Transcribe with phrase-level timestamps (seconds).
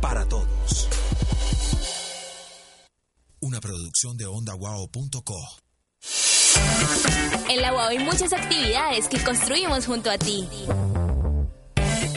[0.00, 0.88] para todos.
[3.40, 5.48] Una producción de ondawao.co.
[7.48, 10.48] En la UAO hay muchas actividades que construimos junto a ti.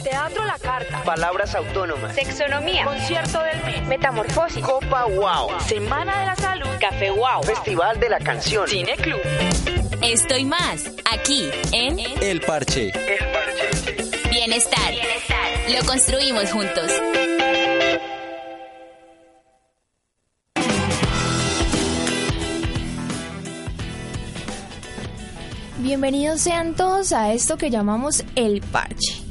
[0.04, 1.04] Teatro La Carta.
[1.04, 2.16] Palabras autónomas.
[2.16, 2.86] Sexonomía.
[2.86, 3.88] Concierto del mes.
[3.88, 4.64] Metamorfosis.
[4.64, 5.60] Copa Wow.
[5.68, 6.70] Semana de la Salud.
[6.80, 7.44] Café Wow.
[7.44, 8.68] Festival de la Canción.
[8.68, 9.20] Cine Club.
[10.02, 12.88] Estoy más aquí en El Parche.
[12.88, 14.30] El Parche.
[14.30, 14.94] Bienestar.
[15.70, 16.90] Lo construimos juntos.
[25.88, 29.22] Bienvenidos sean todos a esto que llamamos El Parche.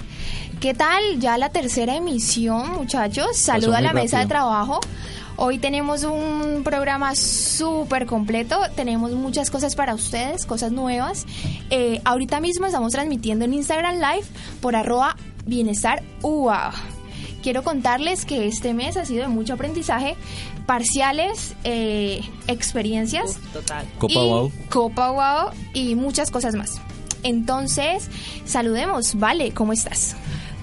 [0.59, 1.21] ¿Qué tal?
[1.21, 3.37] Ya la tercera emisión, muchachos.
[3.37, 4.81] Saluda a la mesa de trabajo.
[5.37, 11.27] Hoy tenemos un programa súper completo, tenemos muchas cosas para ustedes, cosas nuevas.
[11.69, 14.27] Eh, ahorita mismo estamos transmitiendo en Instagram Live
[14.63, 16.73] por arroba bienestar UA.
[17.43, 20.17] Quiero contarles que este mes ha sido de mucho aprendizaje,
[20.67, 23.87] parciales, eh, experiencias Total.
[23.99, 24.53] Copa y Wow.
[24.69, 26.81] Copa Wow y muchas cosas más.
[27.23, 28.09] Entonces,
[28.45, 29.15] saludemos.
[29.19, 30.15] Vale, ¿cómo estás?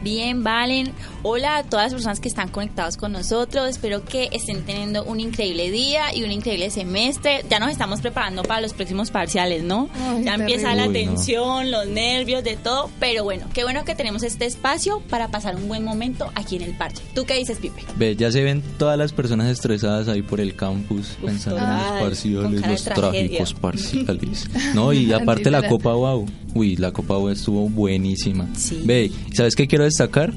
[0.04, 0.94] Bien, Valen.
[1.26, 3.70] Hola a todas las personas que están conectados con nosotros.
[3.70, 7.46] Espero que estén teniendo un increíble día y un increíble semestre.
[7.50, 9.88] Ya nos estamos preparando para los próximos parciales, ¿no?
[9.94, 11.00] Ay, ya empieza la terrible.
[11.00, 11.12] Uy, no.
[11.12, 12.90] tensión, los nervios, de todo.
[13.00, 16.64] Pero bueno, qué bueno que tenemos este espacio para pasar un buen momento aquí en
[16.64, 17.02] el parche.
[17.16, 17.82] ¿Tú qué dices, Pipe?
[17.96, 21.70] Ve, ya se ven todas las personas estresadas ahí por el campus Uf, pensando en
[21.70, 24.50] los parciales, los trágicos parciales.
[24.76, 25.70] No, y aparte la.
[25.70, 26.26] Copa Wow.
[26.54, 28.46] Uy, la Copa Wow estuvo buenísima.
[28.58, 28.82] Sí.
[28.84, 30.34] Ve, ¿sabes qué quiero destacar?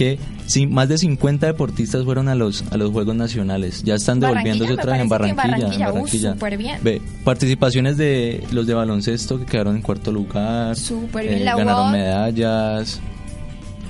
[0.00, 3.82] Que sí, más de 50 deportistas fueron a los a los Juegos Nacionales.
[3.82, 5.74] Ya están devolviéndose Barranquilla, otra vez en Barranquilla.
[5.74, 6.36] en Barranquilla.
[6.40, 6.80] Uh, bien.
[6.82, 10.74] Ve, participaciones de los de baloncesto que quedaron en cuarto lugar.
[10.74, 12.98] Súper bien, eh, la ganaron medallas.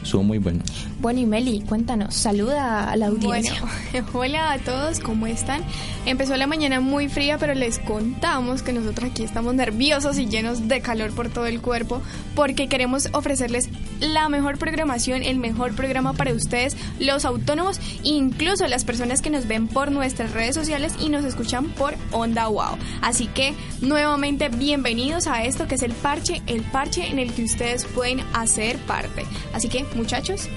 [0.03, 0.65] Estuvo muy bueno.
[1.01, 3.63] Bueno, y Meli, cuéntanos, saluda a la audiencia.
[3.93, 5.63] Bueno, hola a todos, ¿cómo están?
[6.07, 10.67] Empezó la mañana muy fría, pero les contamos que nosotros aquí estamos nerviosos y llenos
[10.67, 12.03] de calor por todo el cuerpo
[12.35, 13.69] porque queremos ofrecerles
[14.01, 19.47] la mejor programación, el mejor programa para ustedes, los autónomos, incluso las personas que nos
[19.47, 22.79] ven por nuestras redes sociales y nos escuchan por Onda Wow.
[23.03, 27.45] Así que nuevamente bienvenidos a esto que es el parche, el parche en el que
[27.45, 29.25] ustedes pueden hacer parte.
[29.53, 30.49] Así que, muchachos,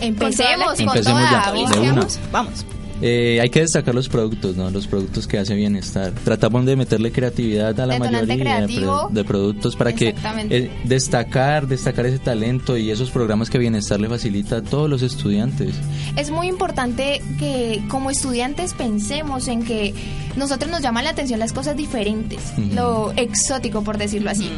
[0.00, 1.44] Empecemos con Empecemos toda.
[1.44, 1.80] ya, de ¿listo?
[1.80, 2.06] una.
[2.30, 2.64] Vamos.
[3.00, 4.70] Eh, hay que destacar los productos, ¿no?
[4.70, 6.12] Los productos que hace bienestar.
[6.24, 10.14] Tratamos de meterle creatividad a la Detonante mayoría de, pro- de productos para que
[10.50, 15.02] eh, destacar, destacar ese talento y esos programas que bienestar le facilita a todos los
[15.02, 15.74] estudiantes.
[16.16, 19.94] Es muy importante que como estudiantes pensemos en que
[20.36, 22.74] nosotros nos llaman la atención las cosas diferentes, Ujú.
[22.74, 24.50] lo exótico por decirlo así.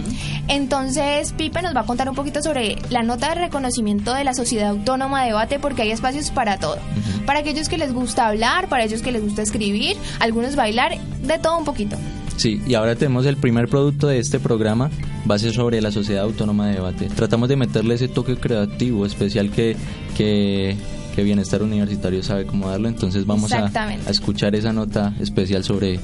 [0.49, 4.35] Entonces, Pipe nos va a contar un poquito sobre la nota de reconocimiento de la
[4.35, 6.79] Sociedad Autónoma de Debate porque hay espacios para todo.
[7.27, 11.39] Para aquellos que les gusta hablar, para aquellos que les gusta escribir, algunos bailar, de
[11.39, 11.97] todo un poquito.
[12.37, 14.91] Sí, y ahora tenemos el primer producto de este programa,
[15.39, 17.09] ser sobre la Sociedad Autónoma de Debate.
[17.15, 19.77] Tratamos de meterle ese toque creativo especial que,
[20.17, 20.77] que,
[21.15, 26.01] que Bienestar Universitario sabe cómo darlo, entonces vamos a, a escuchar esa nota especial sobre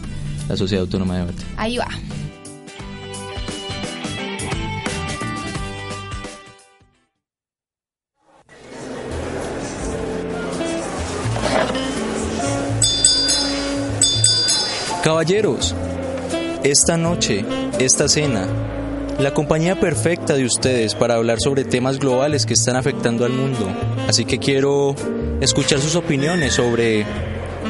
[0.48, 1.42] la Sociedad Autónoma de Debate.
[1.56, 1.88] Ahí va.
[15.06, 15.72] Caballeros,
[16.64, 17.44] esta noche,
[17.78, 18.48] esta cena,
[19.20, 23.68] la compañía perfecta de ustedes para hablar sobre temas globales que están afectando al mundo.
[24.08, 24.96] Así que quiero
[25.40, 27.06] escuchar sus opiniones sobre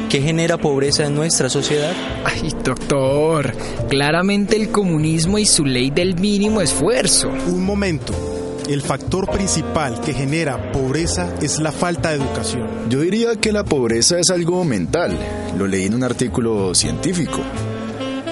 [0.09, 1.93] qué genera pobreza en nuestra sociedad.
[2.25, 3.53] Ay, doctor,
[3.87, 7.29] claramente el comunismo y su ley del mínimo esfuerzo.
[7.29, 8.36] Un momento.
[8.67, 12.67] El factor principal que genera pobreza es la falta de educación.
[12.89, 15.17] Yo diría que la pobreza es algo mental.
[15.57, 17.39] Lo leí en un artículo científico.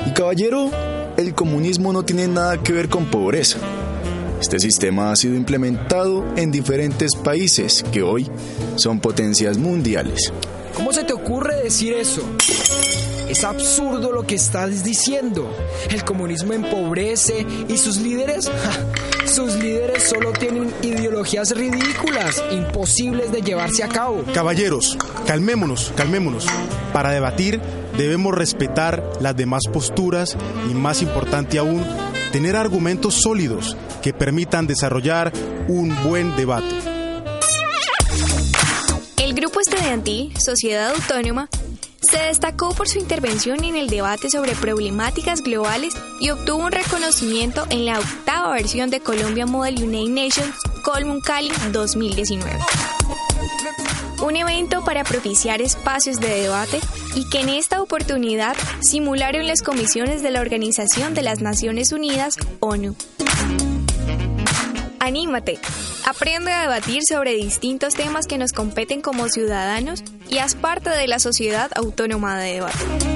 [0.06, 0.70] Y caballero,
[1.16, 3.60] el comunismo no tiene nada que ver con pobreza.
[4.42, 8.30] Este sistema ha sido implementado en diferentes países que hoy
[8.76, 10.34] son potencias mundiales.
[10.74, 12.22] ¿Cómo se te ocurre decir eso?
[13.30, 15.50] Es absurdo lo que estás diciendo.
[15.90, 18.86] El comunismo empobrece y sus líderes, ja,
[19.36, 24.24] sus líderes solo tienen ideologías ridículas, imposibles de llevarse a cabo.
[24.34, 24.98] Caballeros,
[25.28, 26.46] calmémonos, calmémonos.
[26.94, 27.60] Para debatir
[27.98, 30.38] debemos respetar las demás posturas
[30.72, 31.86] y más importante aún,
[32.32, 35.34] tener argumentos sólidos que permitan desarrollar
[35.68, 36.74] un buen debate.
[39.18, 41.50] El grupo estudiantil Sociedad Autónoma
[42.16, 47.66] se destacó por su intervención en el debate sobre problemáticas globales y obtuvo un reconocimiento
[47.70, 52.58] en la octava versión de Colombia Model United Nations Colmun Cali 2019.
[54.24, 56.80] un evento para propiciar espacios de debate
[57.16, 62.38] y que en esta oportunidad simularon las comisiones de la Organización de las Naciones Unidas,
[62.62, 62.96] ONU.
[65.06, 65.60] Anímate,
[66.04, 71.08] aprende a debatir sobre distintos temas que nos competen como ciudadanos y haz parte de
[71.08, 73.15] la sociedad autónoma de debate.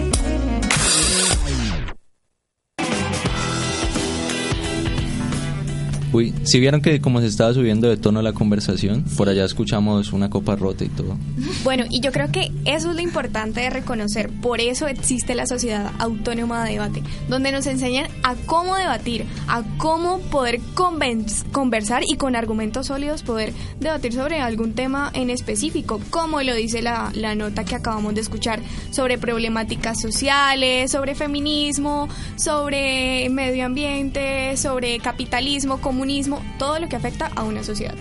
[6.11, 10.11] Uy, si vieron que como se estaba subiendo de tono la conversación, por allá escuchamos
[10.11, 11.17] una copa rota y todo.
[11.63, 14.29] Bueno, y yo creo que eso es lo importante de reconocer.
[14.41, 19.63] Por eso existe la Sociedad Autónoma de Debate, donde nos enseñan a cómo debatir, a
[19.77, 26.41] cómo poder conversar y con argumentos sólidos poder debatir sobre algún tema en específico, como
[26.41, 33.29] lo dice la, la nota que acabamos de escuchar, sobre problemáticas sociales, sobre feminismo, sobre
[33.29, 37.95] medio ambiente, sobre capitalismo, comunismo, todo lo que afecta a una sociedad.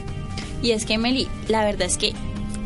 [0.63, 2.15] Y es que, Meli, la verdad es que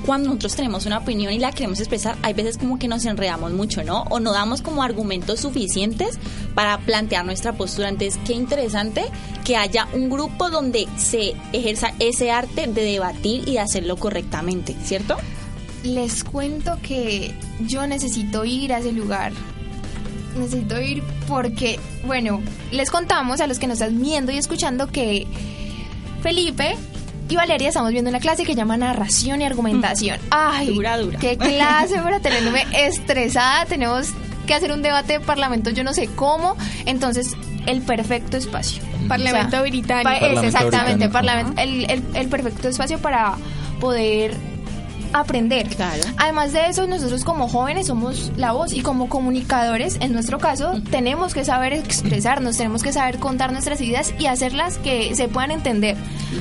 [0.05, 3.53] cuando nosotros tenemos una opinión y la queremos expresar, hay veces como que nos enredamos
[3.53, 4.03] mucho, ¿no?
[4.11, 6.19] O no damos como argumentos suficientes
[6.55, 7.89] para plantear nuestra postura.
[7.89, 9.05] Entonces, qué interesante
[9.43, 14.77] que haya un grupo donde se ejerza ese arte de debatir y de hacerlo correctamente,
[14.85, 15.17] ¿cierto?
[15.83, 17.33] Les cuento que
[17.67, 19.33] yo necesito ir a ese lugar.
[20.37, 22.41] Necesito ir porque, bueno,
[22.71, 25.27] les contamos a los que nos están viendo y escuchando que
[26.23, 26.77] Felipe
[27.29, 30.19] y Valeria estamos viendo una clase que llama narración y argumentación.
[30.31, 31.19] Ay, Dura, dura.
[31.19, 33.65] qué clase para tenerme estresada.
[33.67, 34.09] Tenemos
[34.47, 36.57] que hacer un debate de parlamento, yo no sé cómo.
[36.87, 37.35] Entonces,
[37.67, 38.83] el perfecto espacio.
[39.09, 40.05] Parlamento O sea, británico.
[40.11, 41.13] pa- es Parlamento exactamente, británico.
[41.13, 43.35] parlamento, el, el- el perfecto espacio para
[43.81, 44.35] poder
[45.13, 45.69] aprender.
[45.69, 46.03] Claro.
[46.17, 50.81] Además de eso, nosotros como jóvenes somos la voz y como comunicadores, en nuestro caso,
[50.91, 55.51] tenemos que saber expresarnos, tenemos que saber contar nuestras ideas y hacerlas que se puedan
[55.51, 55.97] entender,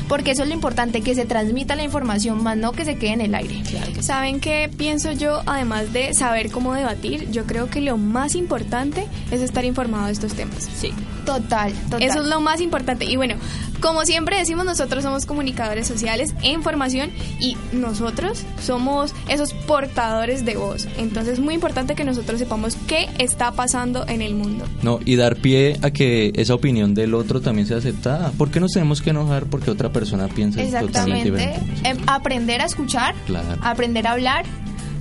[0.07, 3.13] porque eso es lo importante, que se transmita la información, más no que se quede
[3.13, 3.63] en el aire.
[3.99, 5.41] ¿Saben qué pienso yo?
[5.45, 10.13] Además de saber cómo debatir, yo creo que lo más importante es estar informado de
[10.13, 10.69] estos temas.
[10.75, 10.93] Sí.
[11.39, 12.03] Total, total.
[12.03, 13.05] Eso es lo más importante.
[13.05, 13.35] Y bueno,
[13.79, 20.55] como siempre decimos, nosotros somos comunicadores sociales e información y nosotros somos esos portadores de
[20.57, 20.87] voz.
[20.97, 24.65] Entonces es muy importante que nosotros sepamos qué está pasando en el mundo.
[24.81, 28.31] No, y dar pie a que esa opinión del otro también sea aceptada.
[28.31, 31.61] ¿Por qué nos tenemos que enojar porque otra persona piensa totalmente diferente?
[31.83, 33.47] Em, aprender a escuchar, Claro.
[33.61, 34.45] aprender a hablar,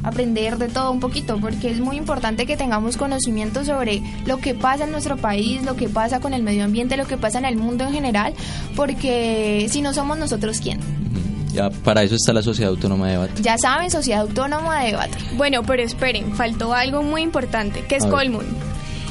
[0.02, 4.55] aprender de todo un poquito, porque es muy importante que tengamos conocimiento sobre lo que
[4.55, 7.44] pasa en nuestro país, lo que pasa con el medio ambiente, lo que pasa en
[7.44, 8.35] el mundo en general,
[8.76, 10.81] porque si no somos nosotros, ¿quién?
[11.52, 13.43] Ya, para eso está la Sociedad Autónoma de Debate.
[13.43, 15.19] Ya saben, Sociedad Autónoma de Debate.
[15.37, 18.06] Bueno, pero esperen, faltó algo muy importante, que es.
[18.06, 18.44] Colmun.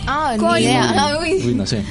[0.07, 0.59] Ah, ni Colmun.
[0.59, 1.17] idea.
[1.19, 1.33] Uy.
[1.45, 1.83] Uy, no sé.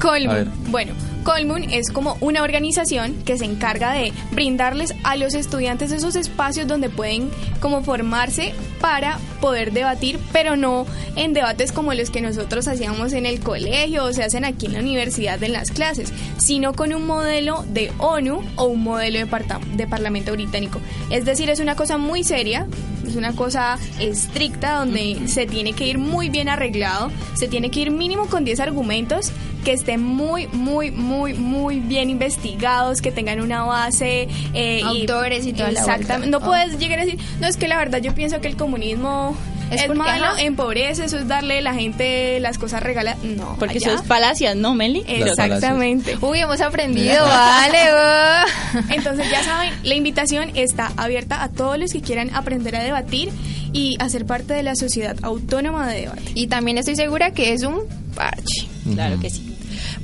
[0.00, 0.52] Colmun.
[0.68, 0.92] Bueno,
[1.26, 6.68] Colmun es como una organización que se encarga de brindarles a los estudiantes esos espacios
[6.68, 10.86] donde pueden como formarse para poder debatir, pero no
[11.16, 14.74] en debates como los que nosotros hacíamos en el colegio o se hacen aquí en
[14.74, 19.26] la universidad en las clases, sino con un modelo de ONU o un modelo de,
[19.74, 20.80] de Parlamento británico.
[21.10, 22.68] Es decir, es una cosa muy seria,
[23.04, 27.80] es una cosa estricta donde se tiene que ir muy bien arreglado, se tiene que
[27.80, 29.32] ir mínimo con 10 argumentos
[29.66, 34.28] que estén muy, muy, muy, muy bien investigados, que tengan una base.
[34.54, 36.30] eh, Autores y toda la Exactamente.
[36.30, 39.36] No puedes llegar a decir, no, es que la verdad yo pienso que el comunismo
[39.70, 40.42] Es es, porque, malo, ajá.
[40.42, 43.22] empobrece, eso es darle a la gente las cosas regaladas.
[43.24, 43.92] No, Porque allá.
[43.92, 45.04] eso es falacias, ¿no, Meli?
[45.08, 46.16] Exactamente.
[46.20, 47.78] Uy, hemos aprendido, vale.
[47.92, 48.78] uh.
[48.92, 53.30] Entonces ya saben, la invitación está abierta a todos los que quieran aprender a debatir
[53.72, 56.22] y hacer parte de la sociedad autónoma de debate.
[56.34, 57.80] Y también estoy segura que es un
[58.14, 58.68] parche.
[58.94, 59.55] Claro que sí.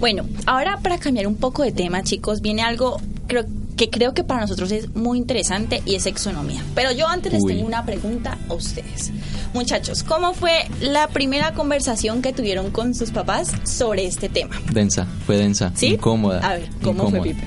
[0.02, 3.44] Bueno, ahora para cambiar un poco de tema, chicos, viene algo creo,
[3.76, 6.60] que creo que para nosotros es muy interesante y es exonomía.
[6.74, 9.12] Pero yo antes les tengo una pregunta a ustedes.
[9.54, 14.60] Muchachos, ¿cómo fue la primera conversación que tuvieron con sus papás sobre este tema?
[14.72, 15.94] Densa, fue densa, ¿Sí?
[15.94, 16.40] incómoda.
[16.40, 17.20] A ver, ¿cómo fue.
[17.20, 17.44] Pipe?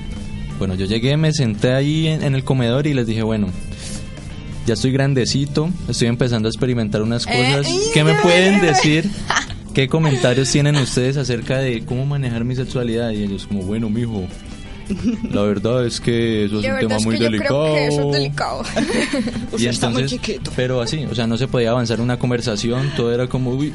[0.58, 3.48] Bueno, yo llegué, me senté ahí en, en el comedor y les dije, bueno,
[4.66, 7.66] ya estoy grandecito, estoy empezando a experimentar unas cosas.
[7.66, 9.10] Eh, ¿Qué me pueden decir?
[9.76, 13.10] ¿Qué comentarios tienen ustedes acerca de cómo manejar mi sexualidad?
[13.10, 14.26] Y ellos como, bueno, mijo,
[15.30, 17.74] la verdad es que eso es un tema muy delicado.
[18.10, 18.62] delicado.
[19.58, 20.18] Y entonces,
[20.56, 23.74] pero así, o sea, no se podía avanzar una conversación, todo era como, uy,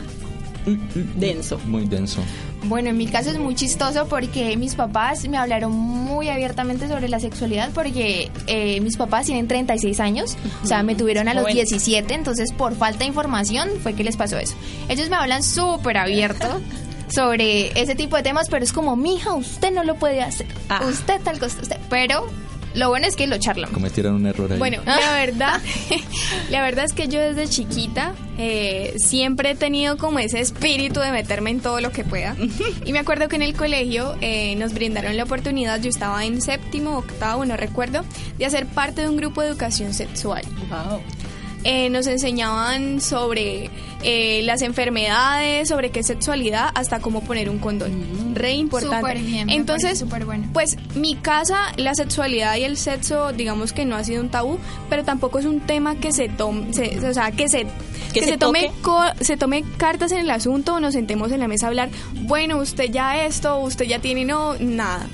[1.15, 1.59] Denso.
[1.65, 2.21] muy denso.
[2.63, 7.09] Bueno, en mi caso es muy chistoso porque mis papás me hablaron muy abiertamente sobre
[7.09, 11.43] la sexualidad porque eh, mis papás tienen 36 años, o sea, me tuvieron a los
[11.43, 11.55] Joven.
[11.55, 14.53] 17, entonces por falta de información fue que les pasó eso.
[14.89, 16.45] Ellos me hablan súper abierto
[17.07, 20.85] sobre ese tipo de temas, pero es como, mija, usted no lo puede hacer, Ah.
[20.87, 22.27] usted tal cosa, usted, pero
[22.73, 23.73] Lo bueno es que lo charlamos.
[23.73, 24.57] Cometieron un error ahí.
[24.57, 25.61] Bueno, la verdad,
[26.49, 31.11] la verdad es que yo desde chiquita eh, siempre he tenido como ese espíritu de
[31.11, 32.35] meterme en todo lo que pueda.
[32.85, 36.41] Y me acuerdo que en el colegio eh, nos brindaron la oportunidad, yo estaba en
[36.41, 38.03] séptimo, octavo, no recuerdo,
[38.37, 40.43] de hacer parte de un grupo de educación sexual.
[41.63, 43.69] Eh, nos enseñaban sobre
[44.03, 48.35] eh, las enfermedades, sobre qué sexualidad, hasta cómo poner un condón.
[48.35, 48.97] Re importante.
[48.97, 50.47] Súper bien, Entonces, bueno.
[50.53, 54.57] pues mi casa, la sexualidad y el sexo, digamos que no ha sido un tabú,
[54.89, 57.65] pero tampoco es un tema que se tome, se- o sea, que se
[58.13, 61.39] Que que, se se, tome co- se tome cartas en el asunto, nos sentemos en
[61.39, 61.89] la mesa a hablar,
[62.23, 65.07] bueno, usted ya esto, usted ya tiene no, nada.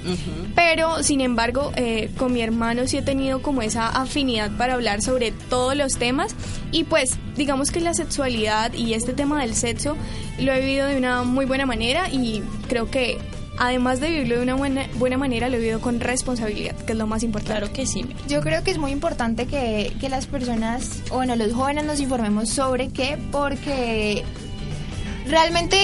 [0.55, 5.01] Pero, sin embargo, eh, con mi hermano sí he tenido como esa afinidad para hablar
[5.01, 6.35] sobre todos los temas
[6.71, 9.97] y pues digamos que la sexualidad y este tema del sexo
[10.39, 13.17] lo he vivido de una muy buena manera y creo que
[13.57, 16.97] además de vivirlo de una buena, buena manera, lo he vivido con responsabilidad, que es
[16.97, 17.59] lo más importante.
[17.59, 18.05] Claro que sí.
[18.27, 21.99] Yo creo que es muy importante que, que las personas, o bueno, los jóvenes nos
[21.99, 24.23] informemos sobre qué, porque
[25.27, 25.77] realmente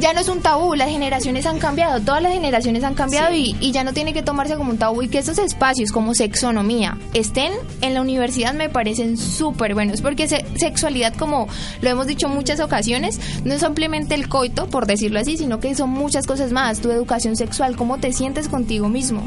[0.00, 3.56] ya no es un tabú, las generaciones han cambiado, todas las generaciones han cambiado y,
[3.60, 6.96] y ya no tiene que tomarse como un tabú y que estos espacios como sexonomía
[7.14, 11.46] estén en la universidad me parecen súper buenos, porque se- sexualidad, como
[11.82, 15.60] lo hemos dicho en muchas ocasiones, no es simplemente el coito, por decirlo así, sino
[15.60, 19.22] que son muchas cosas más, tu educación sexual, cómo te sientes contigo mismo.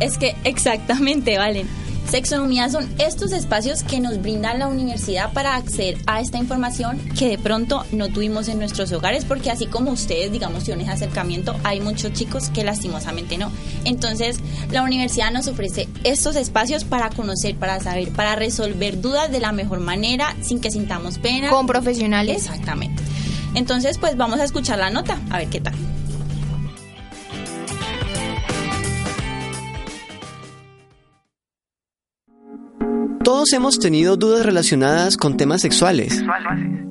[0.00, 1.66] Es que exactamente, Valen.
[2.10, 7.28] Sexonomía son estos espacios que nos brinda la universidad para acceder a esta información que
[7.28, 11.80] de pronto no tuvimos en nuestros hogares, porque así como ustedes, digamos, ese acercamiento, hay
[11.80, 13.50] muchos chicos que lastimosamente no.
[13.84, 14.38] Entonces,
[14.70, 19.50] la universidad nos ofrece estos espacios para conocer, para saber, para resolver dudas de la
[19.50, 21.50] mejor manera, sin que sintamos pena.
[21.50, 22.36] Con profesionales.
[22.36, 23.02] Exactamente.
[23.54, 25.74] Entonces, pues vamos a escuchar la nota, a ver qué tal.
[33.26, 36.22] Todos hemos tenido dudas relacionadas con temas sexuales.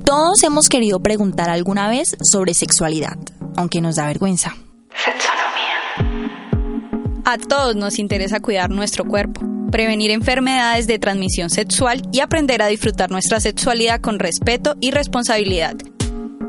[0.04, 3.18] Todos hemos querido preguntar alguna vez sobre sexualidad,
[3.56, 4.54] aunque nos da vergüenza.
[7.24, 9.40] A todos nos interesa cuidar nuestro cuerpo,
[9.72, 15.78] prevenir enfermedades de transmisión sexual y aprender a disfrutar nuestra sexualidad con respeto y responsabilidad.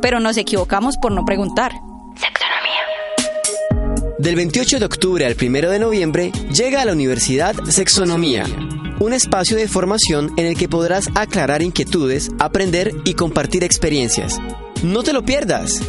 [0.03, 1.71] Pero nos equivocamos por no preguntar.
[4.19, 8.45] Del 28 de octubre al 1 de noviembre llega a la Universidad Sexonomía,
[9.01, 14.39] un espacio de formación en el que podrás aclarar inquietudes, aprender y compartir experiencias.
[14.83, 15.81] No te lo pierdas.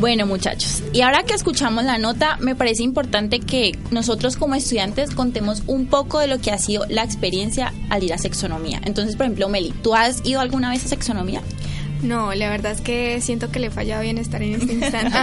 [0.00, 5.10] Bueno muchachos, y ahora que escuchamos la nota, me parece importante que nosotros como estudiantes
[5.10, 8.80] contemos un poco de lo que ha sido la experiencia al ir a sexonomía.
[8.84, 11.42] Entonces, por ejemplo, Meli, ¿tú has ido alguna vez a sexonomía?
[12.02, 15.18] No, la verdad es que siento que le he fallado bien estar en este instante.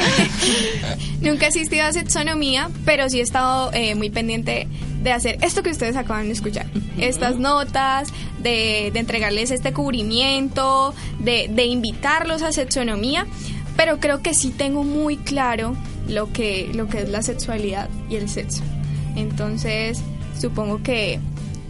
[1.22, 4.68] Nunca he asistido a sexonomía, pero sí he estado eh, muy pendiente
[5.02, 6.66] de hacer esto que ustedes acaban de escuchar.
[6.98, 13.26] Estas notas, de, de entregarles este cubrimiento, de, de invitarlos a sexonomía.
[13.78, 15.76] Pero creo que sí tengo muy claro
[16.08, 18.64] lo que, lo que es la sexualidad y el sexo.
[19.16, 20.02] Entonces,
[20.40, 21.20] supongo que,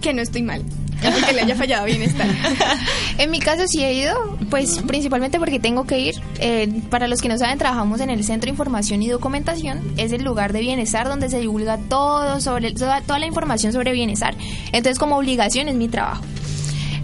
[0.02, 0.64] que no estoy mal.
[1.04, 2.28] Aunque le haya fallado bien estar.
[3.18, 6.16] En mi caso sí he ido, pues principalmente porque tengo que ir.
[6.40, 9.82] Eh, para los que no saben, trabajamos en el Centro de Información y Documentación.
[9.96, 13.94] Es el lugar de bienestar donde se divulga todo sobre toda, toda la información sobre
[13.94, 14.36] bienestar.
[14.74, 16.24] Entonces, como obligación es mi trabajo.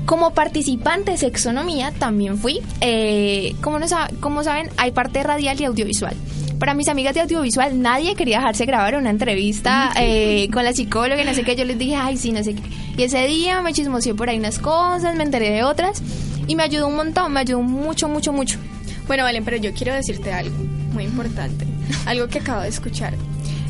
[0.05, 2.59] Como participante de sexonomía también fui.
[2.81, 3.85] Eh, como, no
[4.19, 6.15] como saben, hay parte radial y audiovisual.
[6.61, 11.19] Para mis amigas de audiovisual, nadie quería dejarse grabar una entrevista eh, con la psicóloga
[11.19, 11.55] y no sé qué.
[11.55, 12.61] Yo les dije, ay, sí, no sé qué.
[12.97, 16.03] Y ese día me chismoseé por ahí unas cosas, me enteré de otras
[16.45, 18.59] y me ayudó un montón, me ayudó mucho, mucho, mucho.
[19.07, 20.55] Bueno, Valen, pero yo quiero decirte algo
[20.93, 21.65] muy importante.
[22.05, 23.15] Algo que acabo de escuchar.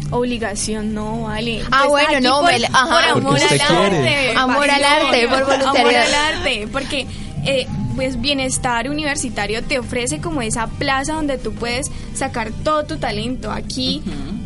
[0.10, 1.62] Obligación, no, vale.
[1.72, 2.88] Ah, Tú bueno, no, por, ajá.
[2.88, 4.34] por amor al arte.
[4.36, 6.04] Amor al arte, por Amor voluntariedad.
[6.08, 7.08] al arte, porque
[7.46, 7.68] eh,
[8.02, 13.52] pues bienestar universitario te ofrece como esa plaza donde tú puedes sacar todo tu talento.
[13.52, 14.02] Aquí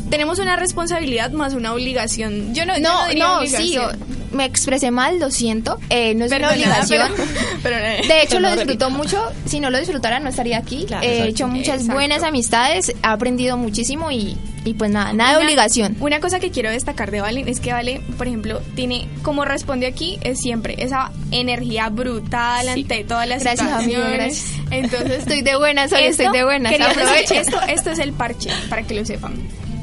[0.09, 2.53] tenemos una responsabilidad más una obligación.
[2.53, 3.95] Yo no, yo No, diría no, sí, obligación.
[4.01, 5.79] o- me expresé mal, lo siento.
[5.89, 7.11] Eh, no es una obligación.
[7.63, 9.23] pero- pero- de hecho, lo disfruto mucho.
[9.45, 10.85] Si no lo disfrutara, no estaría aquí.
[10.87, 11.29] Claro, He exacto.
[11.31, 11.93] hecho muchas Exacto.
[11.93, 15.95] buenas amistades, he aprendido muchísimo y, y pues nada, nada de Una- obligación.
[15.99, 19.87] Una cosa que quiero destacar de Valen es que Vale, por ejemplo, tiene, como responde
[19.87, 24.17] aquí, es siempre esa energía brutal ante todas las Gracias, amigo, situaciones.
[24.17, 24.71] gracias.
[24.71, 26.73] Entonces, Estoy de buenas hoy, estoy de buenas.
[26.79, 27.37] Aprovechen.
[27.37, 29.33] esto, esto es el parche, para que lo sepan.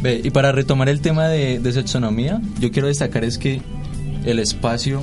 [0.00, 3.60] Ve, y para retomar el tema de, de sexonomía, yo quiero destacar es que
[4.24, 5.02] el espacio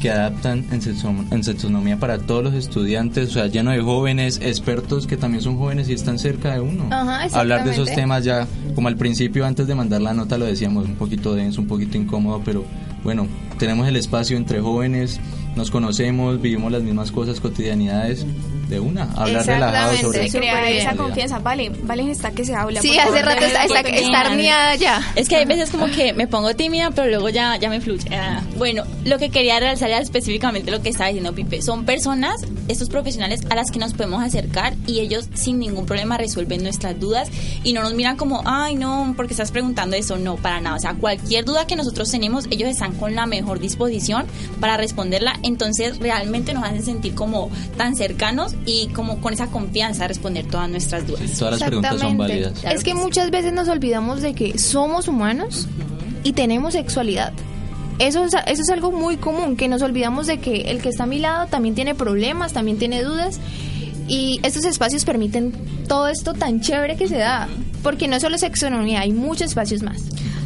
[0.00, 4.40] que adaptan en, sexo- en sexonomía para todos los estudiantes, o sea, lleno de jóvenes,
[4.42, 6.86] expertos que también son jóvenes y están cerca de uno.
[6.90, 10.46] Ajá, Hablar de esos temas ya, como al principio, antes de mandar la nota, lo
[10.46, 12.64] decíamos, un poquito denso, un poquito incómodo, pero
[13.04, 13.26] bueno,
[13.58, 15.20] tenemos el espacio entre jóvenes,
[15.54, 18.24] nos conocemos, vivimos las mismas cosas, cotidianidades
[18.70, 21.38] de una, hablar relajado sobre Se crea sobre esa confianza.
[21.40, 22.80] Vale, vale está que se habla.
[22.80, 25.12] Sí, hace favor, rato está, está, ya.
[25.16, 28.08] Es que hay veces como que me pongo tímida, pero luego ya, ya me fluye.
[28.14, 31.62] Ah, bueno, lo que quería realzar era específicamente lo que estaba diciendo Pipe.
[31.62, 36.16] Son personas, estos profesionales, a las que nos podemos acercar y ellos sin ningún problema
[36.16, 37.28] resuelven nuestras dudas
[37.64, 40.16] y no nos miran como, ay, no, porque estás preguntando eso.
[40.16, 40.76] No, para nada.
[40.76, 44.26] O sea, cualquier duda que nosotros tenemos, ellos están con la mejor disposición
[44.60, 45.38] para responderla.
[45.42, 50.46] Entonces, realmente nos hacen sentir como tan cercanos y como con esa confianza de responder
[50.46, 51.30] todas nuestras dudas.
[51.38, 52.64] Todas las preguntas son válidas.
[52.64, 55.66] Es que muchas veces nos olvidamos de que somos humanos
[56.24, 57.32] y tenemos sexualidad.
[57.98, 61.04] Eso es, eso es algo muy común, que nos olvidamos de que el que está
[61.04, 63.38] a mi lado también tiene problemas, también tiene dudas.
[64.08, 65.52] Y estos espacios permiten
[65.86, 67.48] todo esto tan chévere que se da.
[67.82, 70.02] Porque no solo sexonomía, hay muchos espacios más.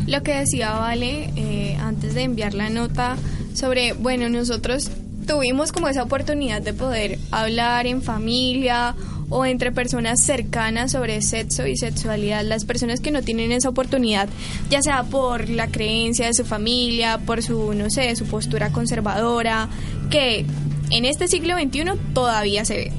[0.06, 3.16] Lo que decía Vale eh, antes de enviar la nota
[3.54, 4.90] sobre, bueno, nosotros
[5.26, 8.94] tuvimos como esa oportunidad de poder hablar en familia
[9.30, 12.44] o entre personas cercanas sobre sexo y sexualidad.
[12.44, 14.28] Las personas que no tienen esa oportunidad,
[14.70, 19.68] ya sea por la creencia de su familia, por su, no sé, su postura conservadora,
[20.10, 20.44] que
[20.90, 22.92] en este siglo XXI todavía se ve.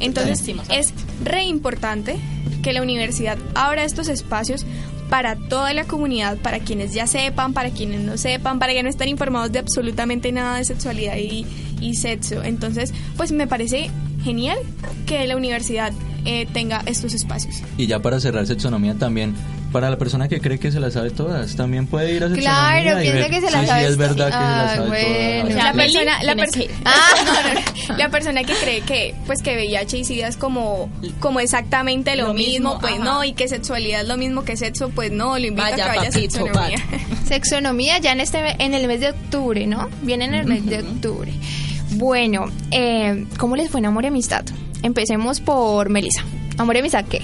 [0.00, 0.92] Entonces, es
[1.24, 2.16] re importante
[2.62, 4.66] que la universidad abra estos espacios
[5.10, 8.88] para toda la comunidad, para quienes ya sepan, para quienes no sepan, para que no
[8.88, 11.44] estén informados de absolutamente nada de sexualidad y,
[11.80, 12.42] y sexo.
[12.42, 13.90] Entonces, pues me parece
[14.22, 14.58] genial
[15.06, 15.92] que la universidad
[16.24, 17.62] eh, tenga estos espacios.
[17.76, 19.34] Y ya para cerrar sexonomía también,
[19.72, 23.00] para la persona que cree que se las sabe todas, también puede ir a Claro,
[23.00, 23.80] piensa que se las sí, sabe.
[23.80, 25.48] Sí, es verdad que se las Ay, sabe bueno.
[25.50, 25.64] todas.
[25.64, 29.98] la persona, la, tienes per- que- Ah, la persona que cree que pues que VIH
[29.98, 33.04] y SIDA es como, como exactamente lo, Lo mismo, mismo, pues ajá.
[33.04, 35.90] no, y que sexualidad es lo mismo que sexo, pues no, lo invito Vaya, a
[35.92, 36.78] que vaya a papito, sexonomía.
[37.28, 39.88] Sexonomía ya en este en el mes de octubre, ¿no?
[40.02, 41.32] Viene en el mes de octubre.
[41.92, 44.44] Bueno, eh, ¿cómo les fue en Amor y Amistad?
[44.82, 46.24] Empecemos por Melissa.
[46.58, 47.20] Amor y Amistad, ¿qué?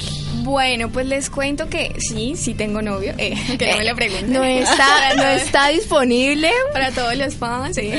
[0.47, 4.33] Bueno, pues les cuento que sí, sí tengo novio, eh, que no me lo pregunten.
[4.33, 6.53] No está, no está disponible.
[6.73, 7.91] Para todos los fans, sí.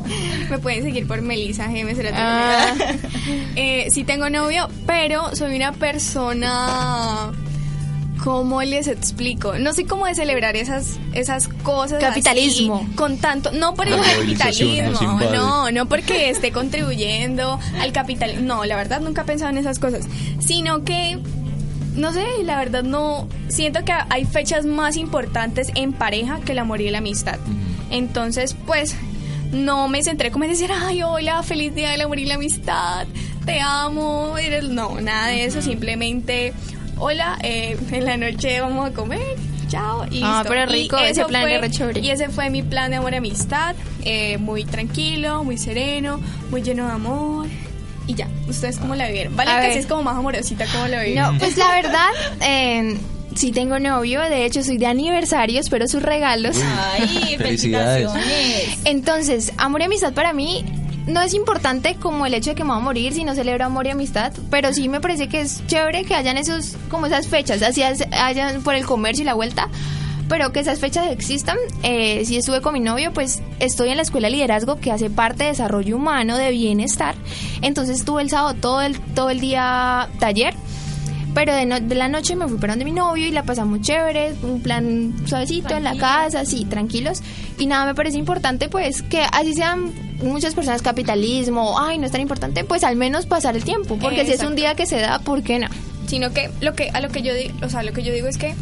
[0.50, 2.10] Me pueden seguir por Melissa GM03.
[2.14, 2.74] Ah.
[3.54, 7.32] Eh, sí tengo novio, pero soy una persona...
[8.24, 9.54] ¿Cómo les explico?
[9.58, 12.00] No sé cómo de celebrar esas, esas cosas.
[12.00, 12.82] Capitalismo.
[12.84, 13.50] así, con tanto.
[13.50, 15.18] No por el La capitalismo.
[15.32, 18.42] No, no porque esté contribuyendo al capitalismo.
[18.42, 20.06] No, la verdad nunca he pensado en esas cosas.
[20.38, 21.18] Sino que
[22.00, 23.28] no sé, la verdad no.
[23.48, 27.38] Siento que hay fechas más importantes en pareja que el amor y la amistad.
[27.90, 28.96] Entonces, pues,
[29.52, 33.06] no me centré como en decir, ay, hola, feliz día del amor y la amistad,
[33.44, 34.36] te amo.
[34.38, 34.68] eres-".
[34.68, 36.52] No, nada de eso, simplemente,
[36.98, 39.20] hola, eh, en la noche vamos a comer.
[39.68, 40.48] Chao, y Ah, listo.
[40.48, 42.00] pero Y rico, ese plan fue- chévere.
[42.00, 46.62] Y ese fue mi plan de amor y amistad, eh, muy tranquilo, muy sereno, muy
[46.62, 47.46] lleno de amor.
[48.10, 49.36] Y ya, ¿ustedes cómo la vivieron?
[49.36, 51.34] Vale, A que es como más amorosita, ¿cómo la vivieron?
[51.34, 52.08] No, pues la verdad,
[52.40, 52.96] eh,
[53.36, 54.20] sí tengo novio.
[54.22, 55.60] De hecho, soy de aniversario.
[55.60, 56.56] Espero sus regalos.
[56.92, 58.10] Ay, Felicidades.
[58.84, 60.64] Entonces, amor y amistad para mí
[61.06, 63.64] no es importante como el hecho de que me va a morir si no celebro
[63.64, 67.26] amor y amistad, pero sí me parece que es chévere que hayan esos como esas
[67.26, 69.68] fechas, así as- hayan por el comercio y la vuelta,
[70.30, 71.58] pero que esas fechas existan.
[71.82, 75.10] Eh, si estuve con mi novio, pues estoy en la escuela de liderazgo que hace
[75.10, 77.16] parte de desarrollo humano, de bienestar.
[77.60, 80.54] Entonces estuve el sábado todo el todo el día taller.
[81.34, 83.80] Pero de, no- de la noche me fui para donde mi novio y la pasamos
[83.82, 87.22] chévere, un plan suavecito en la casa, así, tranquilos.
[87.58, 89.92] Y nada, me parece importante pues que así sean
[90.24, 94.24] muchas personas capitalismo, ay, no es tan importante, pues al menos pasar el tiempo, porque
[94.26, 95.68] si es un día que se da, ¿por qué no?
[96.06, 98.26] sino que lo que a lo que yo digo, o sea, lo que yo digo
[98.26, 98.54] es que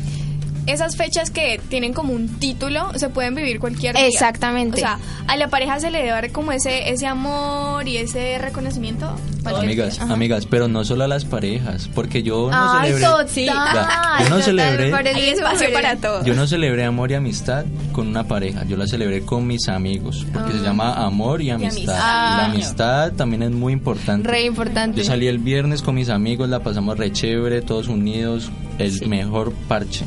[0.68, 4.06] esas fechas que tienen como un título se pueden vivir cualquier día.
[4.06, 4.76] Exactamente.
[4.76, 8.38] O sea, a la pareja se le debe dar como ese ese amor y ese
[8.38, 9.14] reconocimiento.
[9.44, 13.04] Amigas, amigas, pero no solo a las parejas, porque yo no Ay, celebré.
[13.06, 14.94] total, Ya, yo no celebré.
[14.94, 16.22] Hay espacio para todo.
[16.24, 20.26] Yo no celebré amor y amistad con una pareja, yo la celebré con mis amigos,
[20.34, 20.62] porque se Ah.
[20.64, 21.78] llama amor y amistad.
[21.78, 21.94] amistad.
[21.98, 22.44] La Ah.
[22.46, 24.28] amistad también es muy importante.
[24.28, 24.98] Re importante.
[24.98, 29.52] Yo salí el viernes con mis amigos, la pasamos re chévere, todos unidos, el mejor
[29.66, 30.04] parche.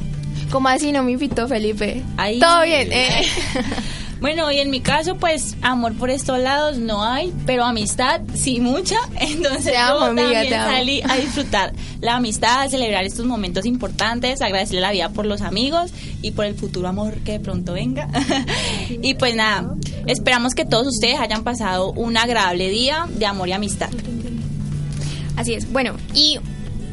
[0.52, 2.04] Como así no me invitó Felipe?
[2.18, 2.40] Ay.
[2.40, 2.92] Todo bien.
[2.92, 3.26] eh.
[4.22, 8.60] Bueno, y en mi caso, pues amor por estos lados no hay, pero amistad sí
[8.60, 8.98] mucha.
[9.20, 14.44] Entonces amo, yo amiga, también salí a disfrutar la amistad, a celebrar estos momentos importantes,
[14.44, 18.10] agradecerle la vida por los amigos y por el futuro amor que de pronto venga.
[18.90, 19.74] y pues nada,
[20.06, 23.90] esperamos que todos ustedes hayan pasado un agradable día de amor y amistad.
[25.36, 25.72] Así es.
[25.74, 26.38] Bueno, y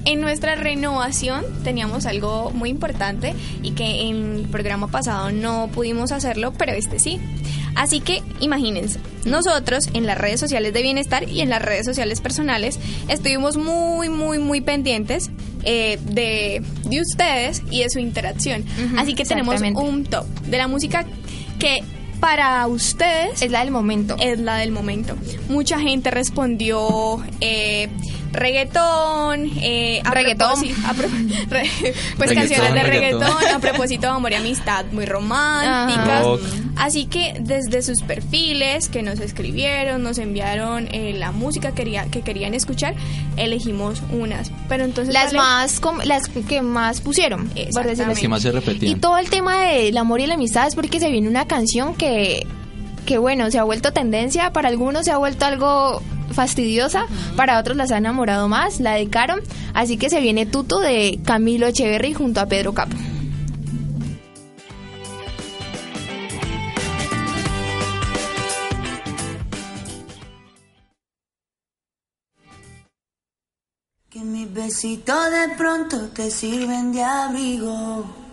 [0.09, 6.13] en nuestra renovación teníamos algo muy importante y que en el programa pasado no pudimos
[6.13, 7.21] hacerlo, pero este sí.
[7.75, 12.23] Así que imagínense, nosotros en las redes sociales de bienestar y en las redes sociales
[12.23, 15.31] personales estuvimos muy, muy, muy pendientes
[15.65, 18.65] eh, de, de ustedes y de su interacción.
[18.97, 21.05] Así que tenemos un top de la música
[21.59, 21.83] que
[22.19, 24.17] para ustedes es la del momento.
[24.19, 25.17] Es la del momento.
[25.51, 27.89] Mucha gente respondió eh,
[28.33, 30.49] reggaetón, eh, a Reggaetón.
[30.61, 31.09] propósito- a pro-
[31.49, 31.71] re-
[32.17, 33.21] pues Reggaetón, canciones de reggaetón.
[33.23, 36.23] reggaetón a propósito de amor y amistad muy románticas.
[36.25, 36.41] Rock.
[36.77, 42.07] Así que desde sus perfiles que nos escribieron, nos enviaron eh, la música que, quería-
[42.11, 42.95] que querían escuchar,
[43.37, 44.51] elegimos unas.
[44.69, 48.21] Pero entonces las Vale, más com- las que más pusieron por decirlo Las así.
[48.23, 48.49] que más se
[48.81, 51.95] y todo el tema del amor y la amistad es porque se viene una canción
[51.95, 52.47] que
[53.07, 57.77] que bueno se ha vuelto tendencia para algunos se ha vuelto algo fastidiosa para otros
[57.77, 59.41] las ha enamorado más la dedicaron
[59.75, 62.97] así que se viene Tuto de Camilo Echeverry junto a Pedro Capo.
[74.11, 78.28] Que mis besitos de pronto te sirven de abrigo.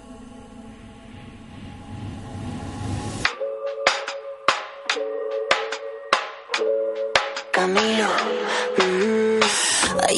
[7.68, 9.40] Mm,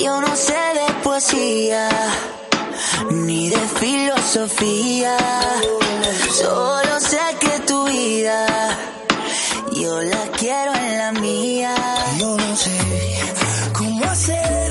[0.04, 1.90] yo no sé de poesía
[3.10, 5.18] ni de filosofía,
[6.34, 8.78] solo sé que tu vida
[9.82, 11.76] yo la quiero en la mía.
[12.20, 12.78] Yo no sé
[13.74, 14.67] cómo hacer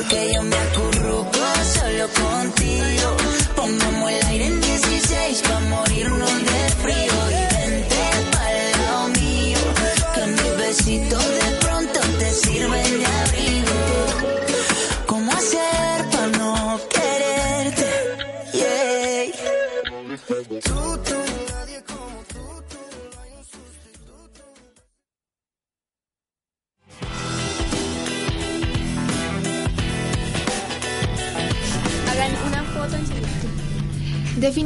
[0.00, 1.38] Porque yo me acurruco
[1.74, 2.39] solo contigo.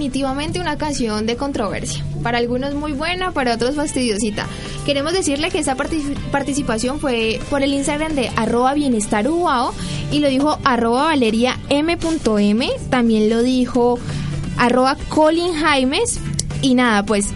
[0.05, 2.05] Definitivamente una canción de controversia.
[2.23, 4.47] Para algunos muy buena, para otros fastidiosita.
[4.85, 9.25] Queremos decirle que esta partic- participación fue por el Instagram de arroba bienestar
[10.13, 12.71] y lo dijo arroba valeria m.m.
[12.91, 13.99] También lo dijo
[14.59, 16.21] arroba Colin Jaimes.
[16.61, 17.29] Y nada, pues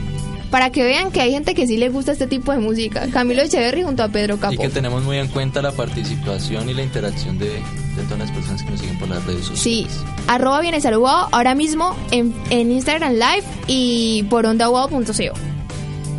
[0.51, 3.07] para que vean que hay gente que sí le gusta este tipo de música.
[3.11, 4.53] Camilo Echeverry junto a Pedro Capó.
[4.53, 7.63] Y que tenemos muy en cuenta la participación y la interacción de,
[7.97, 9.61] de todas las personas que nos siguen por las redes sociales.
[9.63, 9.87] Sí,
[10.29, 14.99] arroba bienestar ahora mismo en, en Instagram Live y por ondauao.co.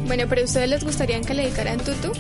[0.08, 2.12] Bueno, pero a ustedes les gustaría que le dedicaran tutu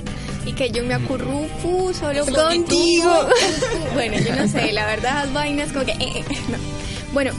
[0.45, 2.47] y que yo me acurruco solo Contigo.
[2.47, 3.11] contigo.
[3.93, 5.91] bueno, yo no sé, la verdad, las vainas como que.
[5.93, 6.57] eh, eh, no.
[7.13, 7.31] Bueno,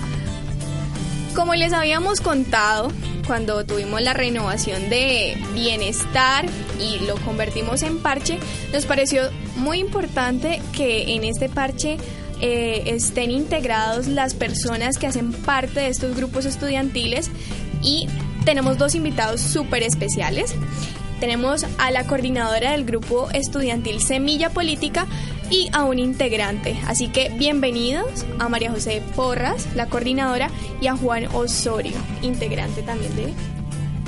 [1.40, 2.92] como les habíamos contado
[3.26, 6.44] cuando tuvimos la renovación de bienestar
[6.78, 8.38] y lo convertimos en parche,
[8.74, 9.22] nos pareció
[9.56, 11.96] muy importante que en este parche
[12.42, 17.30] eh, estén integrados las personas que hacen parte de estos grupos estudiantiles
[17.82, 18.06] y
[18.44, 20.54] tenemos dos invitados súper especiales.
[21.20, 25.06] Tenemos a la coordinadora del grupo estudiantil Semilla Política
[25.50, 26.76] y a un integrante.
[26.86, 33.14] Así que bienvenidos a María José Porras, la coordinadora, y a Juan Osorio, integrante también
[33.16, 33.32] de...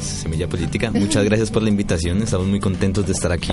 [0.01, 0.91] Semilla Política.
[0.91, 3.53] Muchas gracias por la invitación, estamos muy contentos de estar aquí.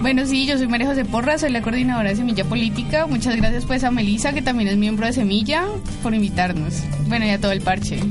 [0.00, 3.06] Bueno, sí, yo soy María José Porra, soy la coordinadora de Semilla Política.
[3.06, 5.66] Muchas gracias pues a Melisa, que también es miembro de Semilla,
[6.02, 6.74] por invitarnos.
[7.08, 7.98] Bueno, y a todo el parche.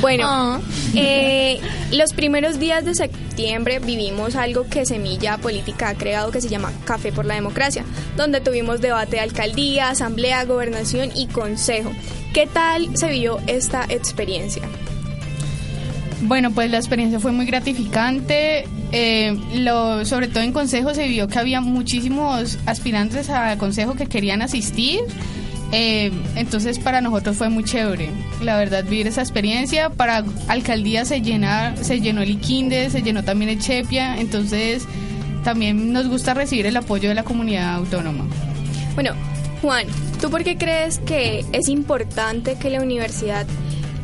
[0.00, 0.60] Bueno,
[0.94, 1.58] eh,
[1.92, 6.72] los primeros días de septiembre vivimos algo que Semilla Política ha creado que se llama
[6.84, 7.84] Café por la Democracia,
[8.16, 11.90] donde tuvimos debate de alcaldía, asamblea, gobernación y consejo.
[12.32, 14.62] ¿Qué tal se vivió esta experiencia?
[16.22, 18.66] Bueno, pues la experiencia fue muy gratificante.
[18.92, 24.06] Eh, lo, sobre todo en consejo se vio que había muchísimos aspirantes a consejo que
[24.06, 25.00] querían asistir.
[25.72, 29.90] Eh, entonces para nosotros fue muy chévere, la verdad, vivir esa experiencia.
[29.90, 34.86] Para alcaldía se, llena, se llenó el Iquinde, se llenó también el Chepia, entonces
[35.42, 38.24] también nos gusta recibir el apoyo de la comunidad autónoma.
[38.94, 39.12] Bueno,
[39.62, 39.86] Juan,
[40.20, 43.46] ¿tú por qué crees que es importante que la universidad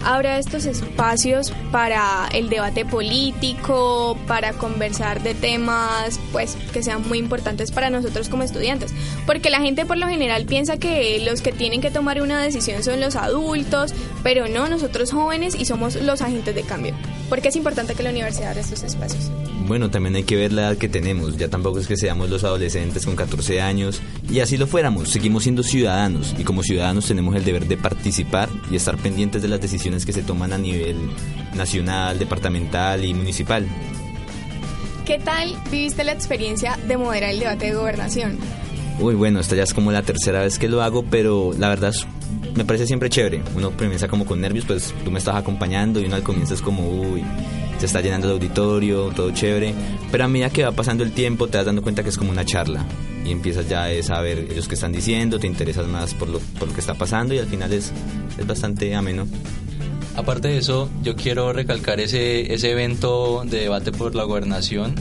[0.05, 7.19] abra estos espacios para el debate político, para conversar de temas pues que sean muy
[7.19, 8.93] importantes para nosotros como estudiantes,
[9.27, 12.83] porque la gente por lo general piensa que los que tienen que tomar una decisión
[12.83, 16.95] son los adultos, pero no, nosotros jóvenes y somos los agentes de cambio.
[17.29, 19.31] Porque es importante que la universidad abra estos espacios.
[19.67, 21.37] Bueno, también hay que ver la edad que tenemos.
[21.37, 24.01] Ya tampoco es que seamos los adolescentes con 14 años.
[24.31, 25.09] Y así lo fuéramos.
[25.09, 26.35] Seguimos siendo ciudadanos.
[26.39, 30.13] Y como ciudadanos tenemos el deber de participar y estar pendientes de las decisiones que
[30.13, 30.97] se toman a nivel
[31.55, 33.67] nacional, departamental y municipal.
[35.05, 38.39] ¿Qué tal viviste la experiencia de moderar el debate de gobernación?
[39.01, 41.91] Uy, bueno, esta ya es como la tercera vez que lo hago, pero la verdad
[41.91, 42.07] es
[42.55, 43.43] me parece siempre chévere.
[43.55, 46.63] Uno comienza como con nervios, pues tú me estás acompañando y uno al comienzo es
[46.63, 47.25] como, uy,
[47.79, 49.75] se está llenando el auditorio, todo chévere.
[50.11, 52.31] Pero a medida que va pasando el tiempo te das dando cuenta que es como
[52.31, 52.85] una charla
[53.25, 56.69] y empiezas ya a saber ellos qué están diciendo, te interesas más por lo, por
[56.69, 57.93] lo que está pasando y al final es,
[58.39, 59.27] es bastante ameno.
[60.17, 64.95] Aparte de eso, yo quiero recalcar ese, ese evento de debate por la gobernación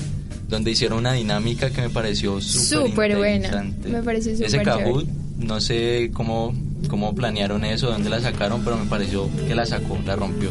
[0.48, 3.64] donde hicieron una dinámica que me pareció súper buena.
[3.86, 5.08] Me pareció súper Ese Kahoot,
[5.38, 6.54] no sé cómo
[6.88, 10.50] cómo planearon eso, dónde la sacaron, pero me pareció que la sacó, la rompió.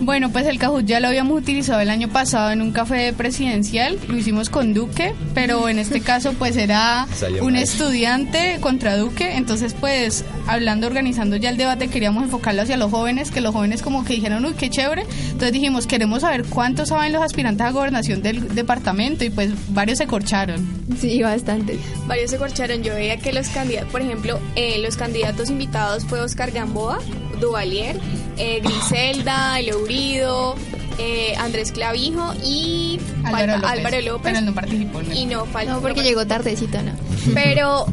[0.00, 3.98] Bueno, pues el Kahoot ya lo habíamos utilizado el año pasado en un café presidencial,
[4.08, 7.06] lo hicimos con Duque, pero en este caso pues era
[7.40, 12.90] un estudiante contra Duque, entonces pues hablando, organizando ya el debate, queríamos enfocarlo hacia los
[12.90, 16.88] jóvenes, que los jóvenes como que dijeron, uy, qué chévere, entonces dijimos, queremos saber cuántos
[16.88, 20.66] saben los aspirantes a gobernación del departamento y pues varios se corcharon.
[21.00, 21.78] Sí, bastante.
[22.06, 26.20] Varios se corcharon, yo veía que los candidatos, por ejemplo, eh, los candidatos invitados fue
[26.20, 26.98] Oscar Gamboa,
[27.40, 27.98] Duvalier,
[28.36, 30.56] eh, Griselda, Leurido,
[30.98, 34.22] eh, Andrés Clavijo y Álvaro López, Álvaro López.
[34.24, 35.02] Pero él no participó.
[35.02, 35.12] ¿no?
[35.14, 35.74] Y no faltó.
[35.74, 36.92] No, porque llegó tardecito, ¿no?
[37.34, 37.86] Pero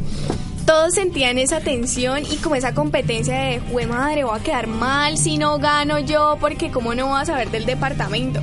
[0.66, 5.18] todos sentían esa tensión y como esa competencia de, jue madre, voy a quedar mal
[5.18, 8.42] si no gano yo, porque cómo no vas a saber del departamento.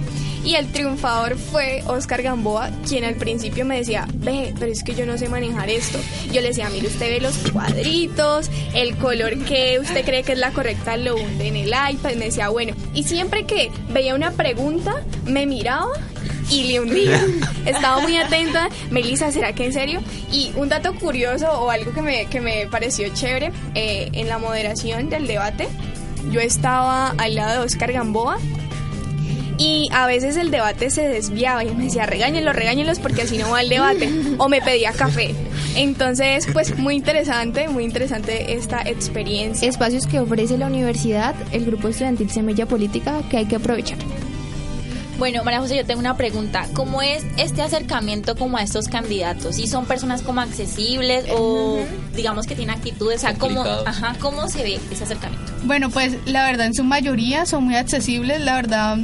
[0.49, 4.95] Y el triunfador fue Oscar Gamboa, quien al principio me decía, ve, pero es que
[4.95, 5.99] yo no sé manejar esto.
[6.31, 10.39] Yo le decía, mire, usted ve los cuadritos, el color que usted cree que es
[10.39, 12.15] la correcta lo hunde en el iPad.
[12.15, 15.91] Me decía, bueno, y siempre que veía una pregunta, me miraba
[16.49, 17.23] y le hundía.
[17.67, 18.69] Estaba muy atenta.
[18.89, 20.01] Melissa, ¿será que en serio?
[20.31, 24.39] Y un dato curioso o algo que me, que me pareció chévere, eh, en la
[24.39, 25.67] moderación del debate,
[26.31, 28.39] yo estaba al lado de Oscar Gamboa
[29.59, 33.51] y a veces el debate se desviaba y me decía, regáñenlos, regáñenlos porque así no
[33.51, 34.09] va el debate.
[34.37, 35.35] O me pedía café.
[35.75, 39.67] Entonces, pues muy interesante, muy interesante esta experiencia.
[39.67, 43.97] Espacios que ofrece la universidad, el grupo estudiantil Semilla Política, que hay que aprovechar.
[45.17, 46.65] Bueno, María José, yo tengo una pregunta.
[46.73, 49.59] ¿Cómo es este acercamiento como a estos candidatos?
[49.59, 51.81] ¿Y son personas como accesibles o
[52.15, 53.17] digamos que tienen actitudes?
[53.17, 55.51] O sea, ¿cómo, ajá, ¿cómo se ve ese acercamiento?
[55.65, 58.39] Bueno, pues la verdad en su mayoría son muy accesibles.
[58.39, 58.97] La verdad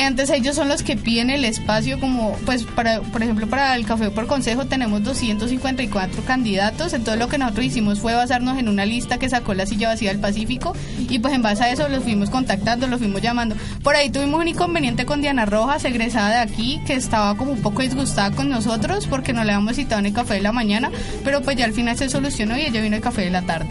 [0.00, 3.84] antes ellos son los que piden el espacio como pues para por ejemplo para el
[3.84, 6.92] café por consejo tenemos 254 candidatos.
[6.94, 10.10] Entonces lo que nosotros hicimos fue basarnos en una lista que sacó la silla vacía
[10.10, 13.54] del Pacífico y pues en base a eso los fuimos contactando los fuimos llamando.
[13.82, 17.60] Por ahí tuvimos un inconveniente con Diana Rojas egresada de aquí que estaba como un
[17.60, 20.90] poco disgustada con nosotros porque no le habíamos citado en el café de la mañana
[21.24, 23.68] pero pues ya al final se solucionó y ella vino el café de la tarde.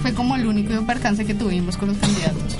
[0.00, 2.56] Fue como el único percance que tuvimos con los candidatos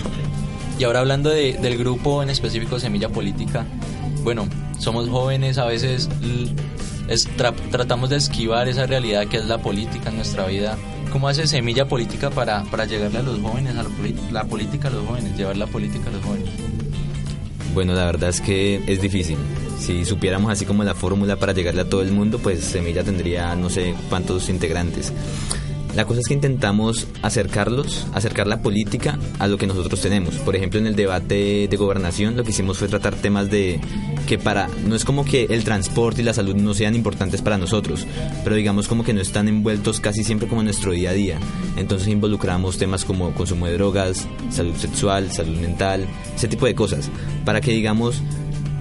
[0.81, 3.67] y ahora hablando de, del grupo en específico Semilla Política,
[4.23, 6.09] bueno, somos jóvenes, a veces
[7.07, 10.79] es, tra tratamos de esquivar esa realidad que es la política en nuestra vida.
[11.13, 13.91] ¿Cómo hace Semilla Política para, para llegarle a los jóvenes, a la,
[14.33, 16.49] la política a los jóvenes, llevar la política a los jóvenes?
[17.75, 19.37] Bueno, la verdad es que es difícil.
[19.79, 23.55] Si supiéramos así como la fórmula para llegarle a todo el mundo, pues Semilla tendría
[23.55, 25.13] no sé cuántos integrantes.
[25.95, 30.37] La cosa es que intentamos acercarlos, acercar la política a lo que nosotros tenemos.
[30.37, 33.81] Por ejemplo, en el debate de gobernación lo que hicimos fue tratar temas de
[34.27, 37.59] que para no es como que el transporte y la salud no sean importantes para
[37.59, 38.07] nosotros,
[38.45, 41.39] pero digamos como que no están envueltos casi siempre como en nuestro día a día.
[41.77, 47.11] Entonces involucramos temas como consumo de drogas, salud sexual, salud mental, ese tipo de cosas,
[47.45, 48.23] para que digamos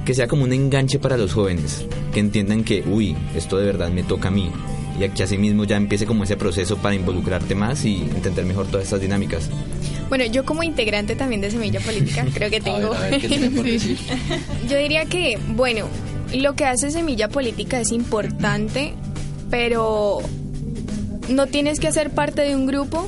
[0.06, 3.90] que sea como un enganche para los jóvenes, que entiendan que, uy, esto de verdad
[3.90, 4.52] me toca a mí.
[5.00, 8.68] Y que así mismo ya empiece como ese proceso para involucrarte más y entender mejor
[8.68, 9.50] todas estas dinámicas.
[10.10, 12.94] Bueno, yo como integrante también de Semilla Política, creo que tengo...
[12.94, 13.98] A ver, a ver, ¿qué tiene por decir?
[14.70, 15.86] Yo diría que, bueno,
[16.34, 18.94] lo que hace Semilla Política es importante,
[19.50, 20.20] pero
[21.30, 23.08] no tienes que ser parte de un grupo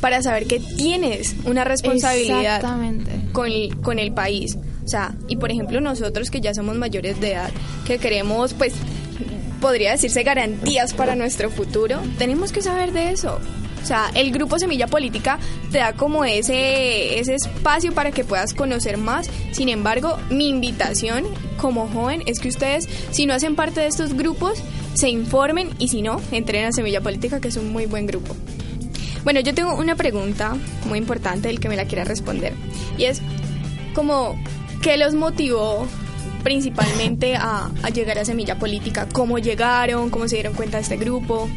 [0.00, 3.10] para saber que tienes una responsabilidad Exactamente.
[3.32, 4.56] con, el- con el país.
[4.84, 7.50] O sea, y por ejemplo nosotros que ya somos mayores de edad,
[7.86, 8.72] que queremos, pues,
[9.62, 13.38] podría decirse garantías para nuestro futuro, tenemos que saber de eso.
[13.80, 15.38] O sea, el grupo Semilla Política
[15.70, 19.30] te da como ese, ese espacio para que puedas conocer más.
[19.52, 21.24] Sin embargo, mi invitación
[21.56, 24.60] como joven es que ustedes, si no hacen parte de estos grupos,
[24.94, 28.36] se informen y si no, entren a Semilla Política, que es un muy buen grupo.
[29.24, 32.52] Bueno, yo tengo una pregunta muy importante, el que me la quiera responder.
[32.98, 33.22] Y es
[33.94, 34.36] como,
[34.80, 35.86] ¿qué los motivó
[36.42, 39.08] principalmente a, a llegar a Semilla Política?
[39.12, 40.10] ¿Cómo llegaron?
[40.10, 41.48] ¿Cómo se dieron cuenta de este grupo?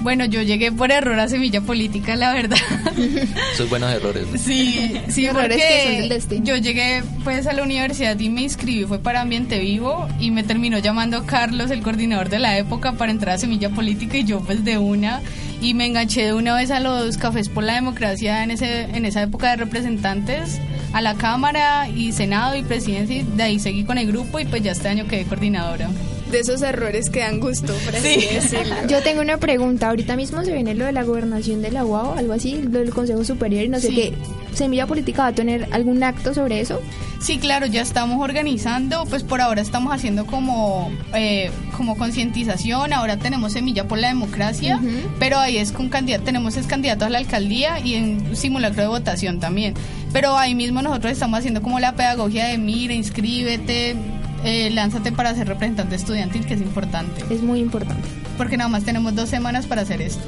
[0.00, 2.58] Bueno, yo llegué por error a Semilla Política, la verdad.
[3.54, 4.26] Esos buenos errores.
[4.28, 4.38] ¿no?
[4.38, 6.44] Sí, sí, Errores porque que son del destino.
[6.44, 10.44] yo llegué pues a la universidad y me inscribí, fue para Ambiente Vivo y me
[10.44, 14.40] terminó llamando Carlos, el coordinador de la época, para entrar a Semilla Política y yo
[14.40, 15.20] pues de una
[15.60, 19.04] y me enganché de una vez a los cafés por la democracia en ese en
[19.04, 20.60] esa época de representantes
[20.92, 24.44] a la Cámara y Senado y Presidencia y de ahí seguí con el grupo y
[24.44, 25.90] pues ya este año quedé coordinadora.
[26.30, 28.74] De esos errores que dan gusto, por así decirlo.
[28.88, 29.88] Yo tengo una pregunta.
[29.88, 32.90] Ahorita mismo se viene lo de la gobernación de la UAO, algo así, lo del
[32.90, 33.94] Consejo Superior y no sé Sí.
[33.94, 34.12] qué.
[34.54, 36.80] ¿Semilla Política va a tener algún acto sobre eso?
[37.20, 43.16] Sí, claro, ya estamos organizando, pues por ahora estamos haciendo como, eh, como concientización, ahora
[43.18, 44.80] tenemos Semilla por la Democracia,
[45.18, 48.88] pero ahí es con candidato, tenemos es candidato a la alcaldía y en simulacro de
[48.88, 49.74] votación también.
[50.12, 53.96] Pero ahí mismo nosotros estamos haciendo como la pedagogía de mira, inscríbete,
[54.44, 57.24] eh, lánzate para ser representante estudiantil, que es importante.
[57.30, 58.08] Es muy importante.
[58.36, 60.22] Porque nada más tenemos dos semanas para hacer esto.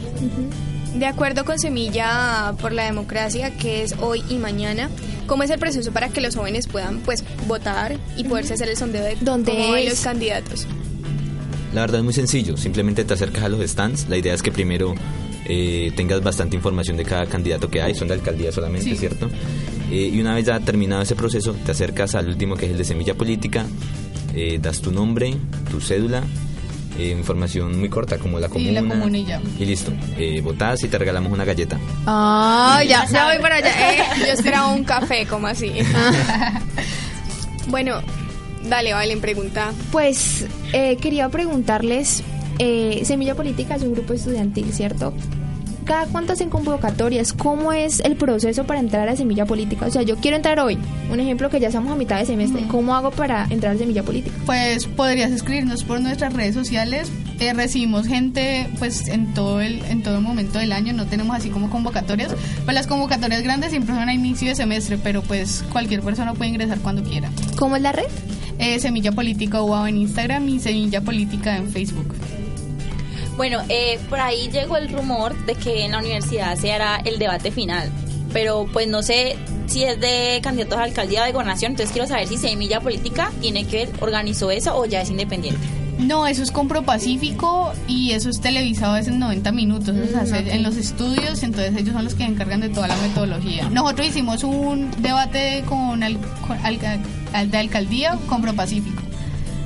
[0.95, 4.91] De acuerdo con Semilla por la Democracia, que es hoy y mañana,
[5.29, 8.77] ¿cómo es el proceso para que los jóvenes puedan pues votar y poderse hacer el
[8.77, 9.91] sondeo de ¿Dónde cómo ven es?
[9.91, 10.67] los candidatos?
[11.73, 14.09] La verdad es muy sencillo, simplemente te acercas a los stands.
[14.09, 14.97] La idea es que primero
[15.47, 18.97] eh, tengas bastante información de cada candidato que hay, son de alcaldía solamente, Sí.
[18.97, 19.31] ¿cierto?
[19.91, 22.79] Eh, y una vez ya terminado ese proceso, te acercas al último que es el
[22.79, 23.65] de semilla política,
[24.35, 25.35] eh, das tu nombre,
[25.71, 26.23] tu cédula,
[26.99, 28.81] eh, información muy corta como la Y comuna.
[28.83, 29.41] la comuna y ya.
[29.59, 31.79] Y listo, eh, votás y te regalamos una galleta.
[32.07, 33.71] Ah, ya, Ya voy para allá.
[33.91, 35.73] Eh, yo esperaba un café, como así.
[37.69, 38.01] bueno,
[38.69, 39.73] dale, Valen, pregunta.
[39.93, 42.23] Pues eh, quería preguntarles,
[42.59, 45.13] eh, Semilla Política es un grupo estudiantil, ¿cierto?
[45.91, 47.33] ¿Cada cuánto hacen convocatorias?
[47.33, 49.87] ¿Cómo es el proceso para entrar a Semilla Política?
[49.87, 50.79] O sea, yo quiero entrar hoy,
[51.11, 54.05] un ejemplo que ya estamos a mitad de semestre, ¿cómo hago para entrar a Semilla
[54.05, 54.37] Política?
[54.47, 57.11] Pues podrías escribirnos por nuestras redes sociales.
[57.41, 61.49] Eh, recibimos gente pues en todo el en todo momento del año, no tenemos así
[61.51, 62.37] como convocatorias.
[62.65, 66.51] Pues las convocatorias grandes siempre son a inicio de semestre, pero pues cualquier persona puede
[66.51, 67.31] ingresar cuando quiera.
[67.57, 68.07] ¿Cómo es la red?
[68.61, 72.15] Eh, Semilla Política UAO en Instagram y Semilla Política en Facebook.
[73.41, 77.19] Bueno, eh, por ahí llegó el rumor de que en la universidad se hará el
[77.19, 77.91] debate final,
[78.35, 79.35] pero pues no sé
[79.67, 83.33] si es de candidatos a alcaldía o de gobernación, entonces quiero saber si Semilla Política
[83.41, 85.59] tiene que ver, organizó eso o ya es independiente.
[85.99, 90.27] No, eso es Compro Pacífico y eso es televisado es en 90 minutos, o sea,
[90.27, 93.71] se- en los estudios, entonces ellos son los que encargan de toda la metodología.
[93.71, 96.99] Nosotros hicimos un debate con, al- con alca-
[97.33, 99.01] al- de alcaldía, Compro Pacífico.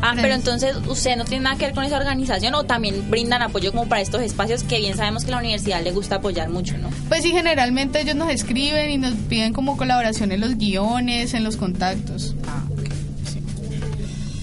[0.07, 3.41] Ah, pero entonces usted no tiene nada que ver con esa organización o también brindan
[3.41, 6.77] apoyo como para estos espacios que bien sabemos que la universidad le gusta apoyar mucho,
[6.77, 6.91] ¿no?
[7.09, 11.43] Pues sí, generalmente ellos nos escriben y nos piden como colaboración en los guiones, en
[11.43, 12.35] los contactos.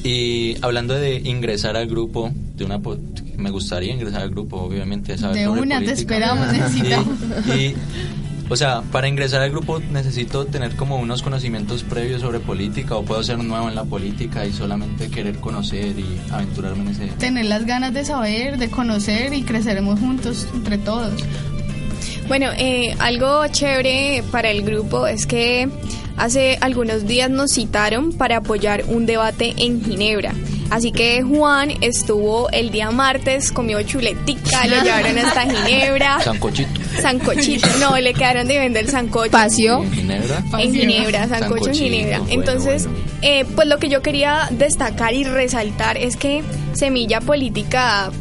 [0.04, 2.98] Y hablando de ingresar al grupo, de una po-
[3.38, 7.08] me gustaría ingresar al grupo, obviamente, saber De sobre una, te esperamos, necesitamos.
[7.56, 7.76] Y, y,
[8.50, 13.04] o sea, para ingresar al grupo necesito tener como unos conocimientos previos sobre política o
[13.04, 17.08] puedo ser nuevo en la política y solamente querer conocer y aventurarme en ese...
[17.18, 21.14] Tener las ganas de saber, de conocer y creceremos juntos entre todos.
[22.28, 25.70] Bueno, eh, algo chévere para el grupo es que
[26.18, 30.34] hace algunos días nos citaron para apoyar un debate en Ginebra.
[30.70, 36.22] Así que Juan estuvo el día martes, comió chuletica, lo llevaron hasta Ginebra.
[36.22, 36.81] Sancochito.
[37.02, 39.32] Sancochito, no, le quedaron de vender sancocho.
[39.32, 39.84] Pasio.
[39.84, 40.44] ¿En Ginebra?
[40.60, 42.20] En Ginebra, sancocho en Ginebra.
[42.20, 42.88] bueno, Entonces,
[43.22, 48.12] eh, pues lo que yo quería destacar y resaltar es que Semilla Política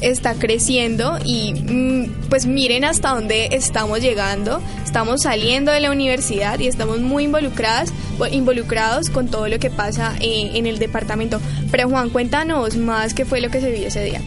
[0.00, 4.60] está creciendo y mm, pues miren hasta dónde estamos llegando.
[4.84, 7.92] Estamos saliendo de la universidad y estamos muy involucradas,
[8.30, 11.40] involucrados con todo lo que pasa eh, en el departamento.
[11.70, 14.20] Pero Juan, cuéntanos más qué fue lo que se vio ese día.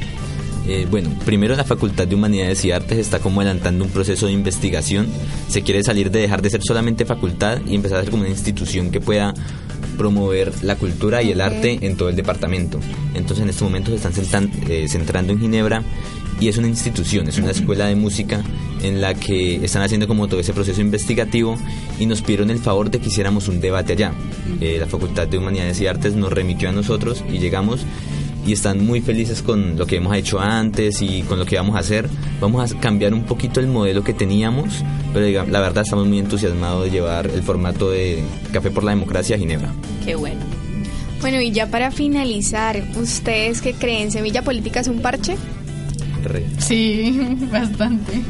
[0.67, 4.31] Eh, bueno, primero la Facultad de Humanidades y Artes está como adelantando un proceso de
[4.33, 5.07] investigación.
[5.49, 8.31] Se quiere salir de dejar de ser solamente facultad y empezar a ser como una
[8.31, 9.33] institución que pueda
[9.97, 12.79] promover la cultura y el arte en todo el departamento.
[13.13, 15.83] Entonces en este momento se están sentan- eh, centrando en Ginebra
[16.39, 18.41] y es una institución, es una escuela de música
[18.81, 21.55] en la que están haciendo como todo ese proceso investigativo
[21.99, 24.13] y nos pidieron el favor de que hiciéramos un debate allá.
[24.59, 27.81] Eh, la Facultad de Humanidades y Artes nos remitió a nosotros y llegamos
[28.45, 31.75] y están muy felices con lo que hemos hecho antes y con lo que vamos
[31.75, 32.09] a hacer.
[32.39, 34.83] Vamos a cambiar un poquito el modelo que teníamos,
[35.13, 39.35] pero la verdad estamos muy entusiasmados de llevar el formato de Café por la Democracia
[39.35, 39.71] a Ginebra.
[40.05, 40.41] Qué bueno.
[41.21, 44.11] Bueno, y ya para finalizar, ¿ustedes qué creen?
[44.11, 45.35] ¿Semilla Política es un parche?
[46.23, 46.45] Re.
[46.57, 48.21] Sí, bastante.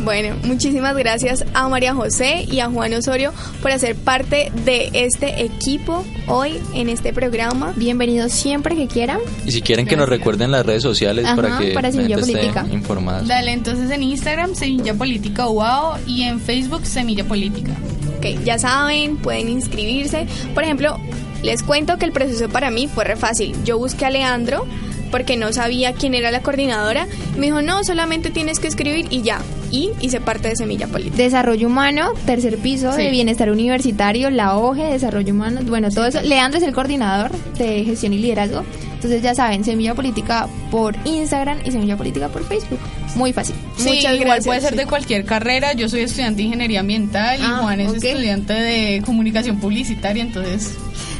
[0.00, 5.42] Bueno, muchísimas gracias a María José y a Juan Osorio por hacer parte de este
[5.42, 7.72] equipo hoy en este programa.
[7.76, 9.18] Bienvenidos siempre que quieran.
[9.44, 12.18] Y si quieren que nos recuerden las redes sociales Ajá, para que para la Semilla
[12.18, 12.66] Política.
[12.70, 13.22] informada.
[13.22, 17.72] Dale, entonces en Instagram, Semilla Política UAO y en Facebook, Semilla Política.
[18.18, 20.26] Ok, ya saben, pueden inscribirse.
[20.54, 20.96] Por ejemplo,
[21.42, 23.56] les cuento que el proceso para mí fue re fácil.
[23.64, 24.64] Yo busqué a Leandro
[25.10, 27.06] porque no sabía quién era la coordinadora.
[27.36, 29.40] Me dijo, no, solamente tienes que escribir y ya.
[29.70, 31.16] Y hice parte de Semilla Política.
[31.16, 33.02] Desarrollo humano, tercer piso Sí.
[33.02, 36.22] de bienestar universitario, la OGE, desarrollo humano, bueno, todo eso.
[36.22, 38.64] Leandro es el coordinador de gestión y liderazgo.
[38.94, 42.78] Entonces ya saben, Semilla Política por Instagram y Semilla Política por Facebook.
[43.14, 43.54] Muy fácil.
[43.76, 44.76] Sí, Muchas igual gracias, puede ser sí.
[44.76, 45.72] de cualquier carrera.
[45.74, 50.72] Yo soy estudiante de ingeniería ambiental y Ah, Juan es estudiante de comunicación publicitaria, entonces.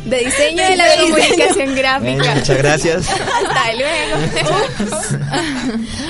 [0.04, 1.14] De diseño de la diseño.
[1.14, 2.34] comunicación gráfica.
[2.34, 3.08] Muchas gracias.
[3.08, 5.38] Hasta luego.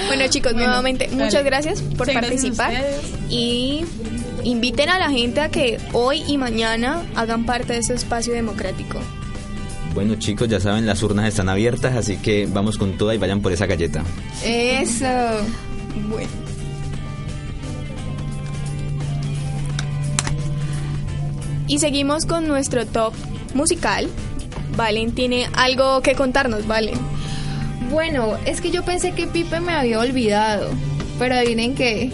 [0.07, 1.25] bueno chicos, Bueno, nuevamente dale.
[1.25, 2.73] muchas gracias por participar
[3.29, 3.85] y
[4.45, 9.01] inviten a la gente a que hoy y mañana hagan parte de este espacio democrático.
[9.95, 13.41] Bueno chicos, ya saben, las urnas están abiertas, así que vamos con toda y vayan
[13.41, 14.05] por esa galleta.
[14.45, 15.07] Eso.
[16.09, 16.29] Bueno.
[21.67, 23.13] Y seguimos con nuestro top
[23.55, 24.09] musical.
[24.77, 26.99] Valen tiene algo que contarnos, Valen.
[27.91, 30.69] Bueno, es que yo pensé que Pipe me había olvidado.
[31.19, 32.13] Pero adivinen qué.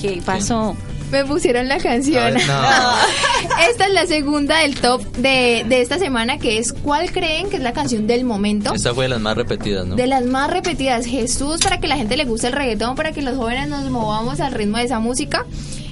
[0.00, 0.76] ¿Qué pasó?
[1.12, 2.34] Me pusieron la canción.
[2.34, 2.38] No.
[3.70, 7.56] Esta es la segunda del top de, de esta semana, que es ¿Cuál creen que
[7.56, 8.72] es la canción del momento?
[8.74, 9.94] Esta fue de las más repetidas, ¿no?
[9.94, 13.20] De las más repetidas, Jesús, para que la gente le guste el reggaetón, para que
[13.20, 15.44] los jóvenes nos movamos al ritmo de esa música.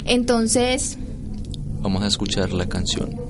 [0.07, 0.97] Entonces,
[1.83, 3.30] Vamos a escuchar la canción.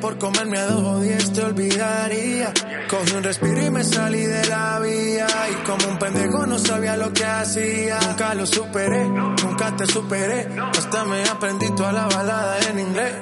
[0.00, 2.52] Por comerme a dos o diez te olvidaría.
[2.88, 5.26] Cogí un respiro y me salí de la vía.
[5.50, 7.98] Y como un pendejo no sabía lo que hacía.
[8.00, 10.48] Nunca lo superé, nunca te superé.
[10.76, 13.14] Hasta me aprendí toda la balada en inglés.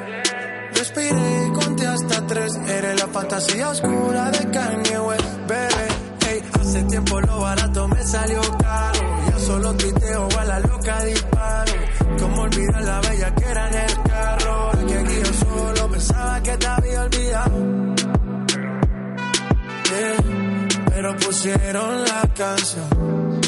[0.74, 2.56] Respiré y conté hasta tres.
[2.66, 5.88] Eres la fantasía oscura de Kanye West, bebé.
[6.26, 9.00] Hey, hace tiempo lo barato me salió caro.
[9.30, 11.72] Ya solo tuiteo a la loca disparo.
[12.18, 14.01] Como olvidar la bella que era en el
[16.02, 17.94] pensaba que te había olvidado.
[20.90, 23.40] Pero pusieron la canción.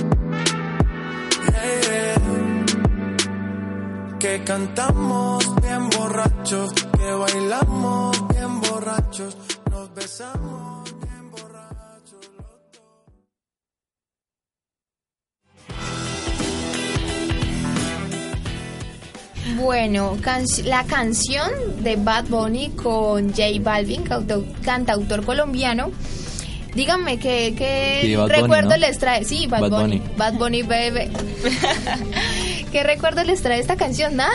[4.19, 9.37] Que cantamos bien borrachos, que bailamos bien borrachos,
[9.71, 10.74] nos besamos
[19.57, 21.49] Bueno, can- la canción
[21.81, 24.03] de Bad Bunny con J Balvin,
[24.65, 25.91] cantautor colombiano.
[26.75, 28.77] Díganme qué, qué Sí, Bunny, recuerdo ¿no?
[28.79, 29.25] les trae.
[29.25, 29.99] Sí, Bad, Bad Bunny.
[29.99, 30.11] Bunny.
[30.17, 31.11] Bad Bunny, bebé.
[32.73, 34.17] ¿Qué recuerdo les trae esta canción?
[34.17, 34.33] ¿Nada?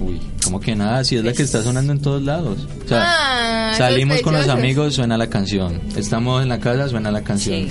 [0.00, 2.66] Uy, como que nada, si es la que está sonando en todos lados.
[2.84, 5.80] O sea, Ah, salimos con los amigos, suena la canción.
[5.96, 7.68] Estamos en la casa, suena la canción.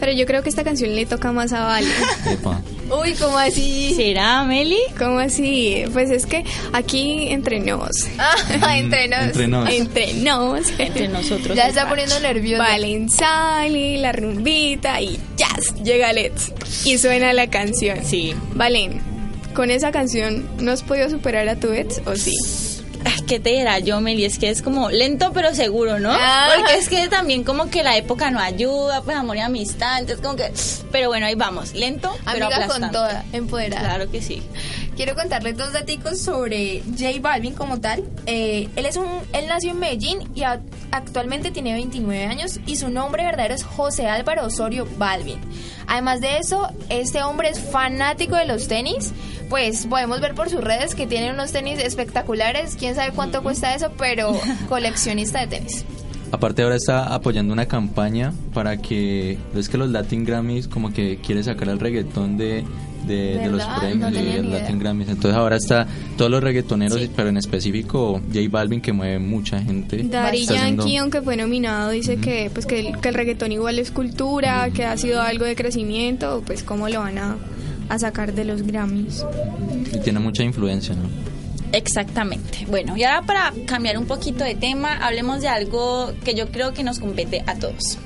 [0.00, 1.88] Pero yo creo que esta canción le toca más a Vale.
[2.30, 2.60] Epa.
[2.90, 3.94] Uy, ¿cómo así?
[3.94, 4.78] ¿Será, Meli?
[4.98, 5.84] ¿Cómo así?
[5.92, 7.90] Pues es que aquí entre nos.
[8.60, 9.20] Ah, entre nos.
[9.26, 9.70] Entre nos.
[9.70, 10.70] Entre nos.
[10.78, 11.56] Entre nosotros.
[11.56, 12.62] Ya está poniendo nervioso.
[12.62, 15.74] Valen Sally, la rumbita y jazz.
[15.82, 16.52] Llega Let's.
[16.84, 18.04] Y suena la canción.
[18.04, 18.34] Sí.
[18.54, 19.00] Valen,
[19.54, 22.34] con esa canción, ¿no has podido superar a tu ex o sí?
[23.28, 24.24] ¿Qué te dirá yo, Meli?
[24.24, 26.10] Es que es como lento pero seguro, ¿no?
[26.10, 26.48] Ah.
[26.56, 30.24] Porque es que también como que la época no ayuda, pues amor y amistad, entonces
[30.24, 30.50] como que...
[30.90, 32.94] Pero bueno, ahí vamos, lento pero Amiga con aplastante.
[32.96, 33.86] toda, empoderada.
[33.86, 34.42] Claro que sí.
[34.98, 38.02] Quiero contarles dos datos sobre J Balvin como tal.
[38.26, 42.74] Eh, él es un, él nació en Medellín y a- actualmente tiene 29 años y
[42.74, 45.38] su nombre verdadero es José Álvaro Osorio Balvin.
[45.86, 49.12] Además de eso, este hombre es fanático de los tenis.
[49.48, 52.74] Pues podemos ver por sus redes que tiene unos tenis espectaculares.
[52.76, 54.32] Quién sabe cuánto cuesta eso, pero
[54.68, 55.84] coleccionista de tenis.
[56.32, 61.18] Aparte ahora está apoyando una campaña para que, es que los Latin Grammys como que
[61.18, 62.64] quiere sacar el reggaetón de,
[63.08, 64.78] de, de los premios No de Latin.
[64.78, 65.08] Grammys.
[65.08, 65.86] Entonces ahora está
[66.16, 70.04] todos los reggaetoneros, pero en específico J Balvin que mueve mucha gente.
[70.04, 73.50] Daddy Está haciendo- Yankee, aunque fue nominado, dice que pues que el, que el reggaetón
[73.52, 77.36] igual es cultura, que ha sido algo de crecimiento, pues cómo lo van a,
[77.88, 79.24] a sacar de los Grammys.
[79.92, 81.08] y tiene mucha influencia, ¿no?
[81.72, 82.66] Exactamente.
[82.68, 86.72] Bueno, y ahora para cambiar un poquito de tema, hablemos de algo que yo creo
[86.72, 87.98] que nos compete a todos.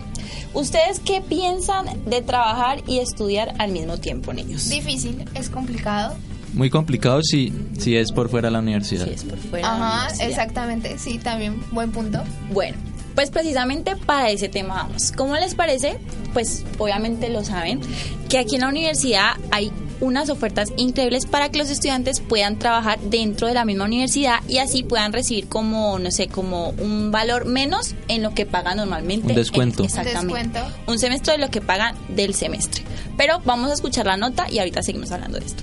[0.55, 4.69] ¿Ustedes qué piensan de trabajar y estudiar al mismo tiempo, niños?
[4.69, 6.15] Difícil, es complicado.
[6.53, 9.07] Muy complicado si, si es por fuera de la universidad.
[9.07, 10.29] Si es por fuera de la Ajá, universidad.
[10.29, 10.99] exactamente.
[10.99, 12.23] Sí, también, buen punto.
[12.53, 12.77] Bueno,
[13.15, 15.13] pues precisamente para ese tema vamos.
[15.17, 15.99] ¿Cómo les parece?
[16.35, 17.81] Pues obviamente lo saben,
[18.29, 22.99] que aquí en la universidad hay unas ofertas increíbles para que los estudiantes puedan trabajar
[23.01, 27.45] dentro de la misma universidad y así puedan recibir como, no sé, como un valor
[27.45, 29.29] menos en lo que pagan normalmente.
[29.29, 29.83] Un descuento.
[29.83, 30.35] En- exactamente.
[30.51, 30.75] Descuento.
[30.87, 32.83] Un semestre de lo que pagan del semestre.
[33.17, 35.63] Pero vamos a escuchar la nota y ahorita seguimos hablando de esto.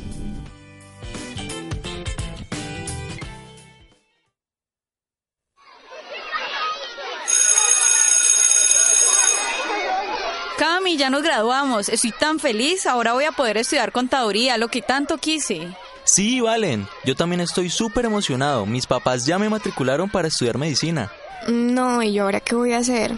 [10.99, 11.89] Ya nos graduamos.
[11.89, 12.85] Estoy tan feliz.
[12.85, 15.69] Ahora voy a poder estudiar contaduría, lo que tanto quise.
[16.03, 16.87] Sí, Valen.
[17.05, 18.65] Yo también estoy súper emocionado.
[18.67, 21.11] Mis papás ya me matricularon para estudiar medicina.
[21.47, 23.17] No, ¿y yo ahora qué voy a hacer?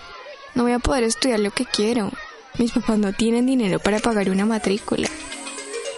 [0.56, 2.12] No voy a poder estudiar lo que quiero.
[2.58, 5.10] Mis papás no tienen dinero para pagar una matrícula.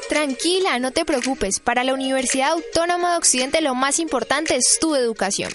[0.08, 1.60] Tranquila, no te preocupes.
[1.60, 5.52] Para la Universidad Autónoma de Occidente lo más importante es tu educación.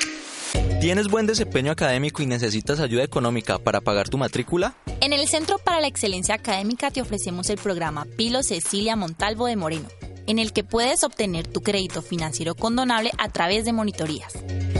[0.80, 4.76] ¿Tienes buen desempeño académico y necesitas ayuda económica para pagar tu matrícula?
[5.00, 9.56] En el Centro para la Excelencia Académica te ofrecemos el programa Pilo Cecilia Montalvo de
[9.56, 9.88] Moreno,
[10.26, 14.32] en el que puedes obtener tu crédito financiero condonable a través de monitorías.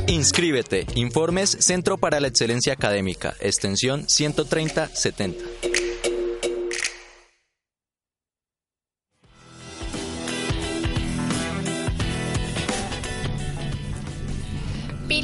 [0.07, 0.87] Inscríbete.
[0.95, 5.88] Informes Centro para la Excelencia Académica, extensión 13070.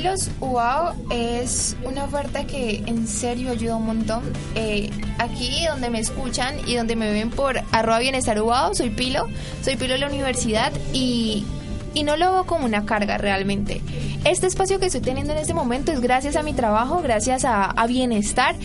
[0.04, 4.22] Pilos UAO es una oferta que en serio ayuda un montón.
[4.54, 9.28] Eh, aquí donde me escuchan y donde me ven por arroba bienestar UAO, soy Pilo,
[9.62, 11.46] soy Pilo de la universidad y,
[11.94, 13.80] y no lo veo como una carga realmente.
[14.26, 17.64] Este espacio que estoy teniendo en este momento es gracias a mi trabajo, gracias a,
[17.64, 18.56] a bienestar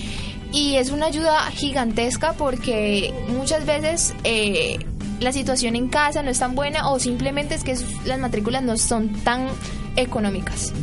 [0.51, 4.13] y es una ayuda gigantesca porque muchas veces...
[4.25, 4.77] eh,
[5.19, 7.75] la situación en casa no es tan buena o simplemente es que
[8.05, 9.49] las matrículas no son tan
[9.95, 10.73] económicas.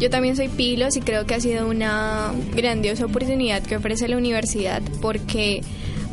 [0.00, 4.16] Yo también soy Pilos y creo que ha sido una grandiosa oportunidad que ofrece la
[4.16, 5.62] universidad porque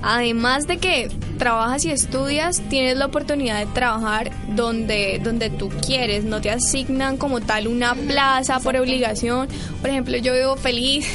[0.02, 6.24] además de que trabajas y estudias, tienes la oportunidad de trabajar donde, donde tú quieres,
[6.24, 9.48] no te asignan como tal una plaza por obligación.
[9.82, 11.08] Por ejemplo, yo vivo feliz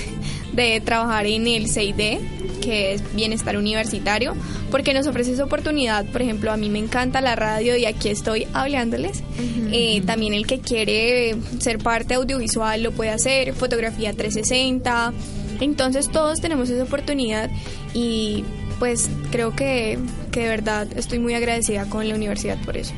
[0.52, 2.18] de trabajar en el CID,
[2.66, 4.34] que es Bienestar Universitario,
[4.72, 6.04] porque nos ofrece esa oportunidad.
[6.06, 9.22] Por ejemplo, a mí me encanta la radio y aquí estoy hablándoles.
[9.70, 15.12] Eh, también el que quiere ser parte audiovisual lo puede hacer, fotografía 360.
[15.60, 17.50] Entonces todos tenemos esa oportunidad
[17.94, 18.42] y
[18.80, 19.96] pues creo que,
[20.32, 22.94] que de verdad estoy muy agradecida con la universidad por eso.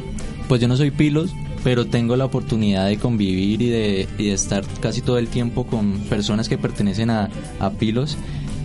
[0.49, 4.33] Pues yo no soy pilos, pero tengo la oportunidad de convivir y de, y de
[4.33, 7.29] estar casi todo el tiempo con personas que pertenecen a,
[7.61, 8.17] a Pilos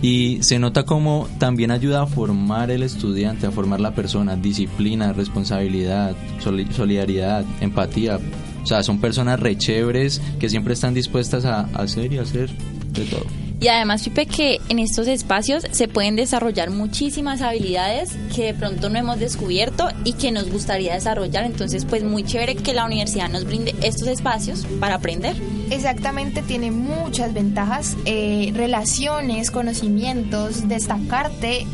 [0.04, 5.14] y se nota como también ayuda a formar el estudiante, a formar la persona, disciplina,
[5.14, 8.18] responsabilidad, soli- solidaridad, empatía.
[8.62, 12.50] O sea, son personas re chéveres que siempre están dispuestas a hacer y hacer
[12.92, 13.24] de todo.
[13.60, 18.90] Y además, Pipe, que en estos espacios se pueden desarrollar muchísimas habilidades que de pronto
[18.90, 21.44] no hemos descubierto y que nos gustaría desarrollar.
[21.44, 25.36] Entonces, pues muy chévere que la universidad nos brinde estos espacios para aprender.
[25.70, 31.66] Exactamente, tiene muchas ventajas, eh, relaciones, conocimientos, destacarte.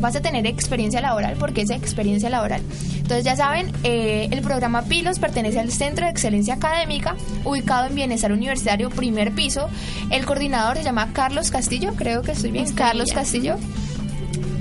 [0.00, 2.62] Vas a tener experiencia laboral porque es experiencia laboral.
[2.96, 7.94] Entonces ya saben, eh, el programa Pilos pertenece al Centro de Excelencia Académica, ubicado en
[7.94, 9.68] Bienestar Universitario, primer piso.
[10.10, 13.56] El coordinador se llama Carlos Castillo, creo que estoy bien, Carlos Castillo.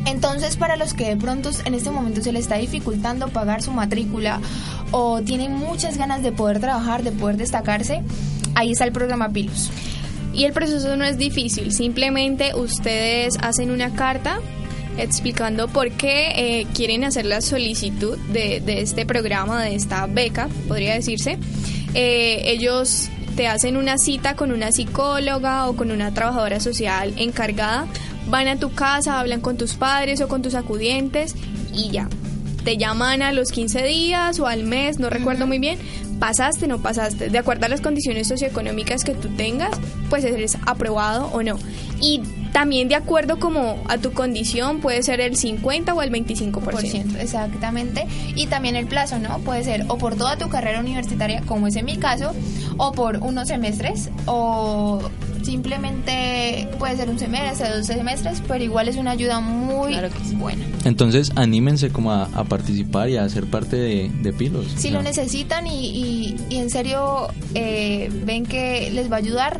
[0.06, 3.72] Entonces, para los que de pronto en este momento se les está dificultando pagar su
[3.72, 4.40] matrícula
[4.92, 8.04] o tienen muchas ganas de poder trabajar, de poder destacarse,
[8.54, 9.72] ahí está el programa Pilos.
[10.34, 14.40] Y el proceso no es difícil, simplemente ustedes hacen una carta
[14.98, 20.50] explicando por qué eh, quieren hacer la solicitud de, de este programa, de esta beca,
[20.68, 21.38] podría decirse.
[21.93, 27.88] Eh, ellos te hacen una cita con una psicóloga o con una trabajadora social encargada,
[28.28, 31.36] van a tu casa, hablan con tus padres o con tus acudientes
[31.74, 32.10] y ya.
[32.64, 35.78] Te llaman a los 15 días o al mes, no recuerdo muy bien,
[36.20, 37.30] pasaste, no pasaste.
[37.30, 39.78] De acuerdo a las condiciones socioeconómicas que tú tengas,
[40.10, 41.60] pues eres aprobado o no.
[42.02, 42.22] Y
[42.56, 47.20] también de acuerdo como a tu condición puede ser el 50 o el 25%.
[47.20, 48.08] Exactamente.
[48.34, 49.39] Y también el plazo, ¿no?
[49.39, 52.32] Puede ser o por toda tu carrera universitaria, como es en mi caso,
[52.78, 55.01] o por unos semestres, o
[55.43, 59.93] simplemente puede ser un semestre, dos semestres, pero igual es una ayuda muy
[60.38, 60.64] buena.
[60.86, 64.66] Entonces, anímense como a, a participar y a ser parte de, de Pilos.
[64.78, 69.60] Si lo necesitan y, y- y en serio eh, ven que les va a ayudar,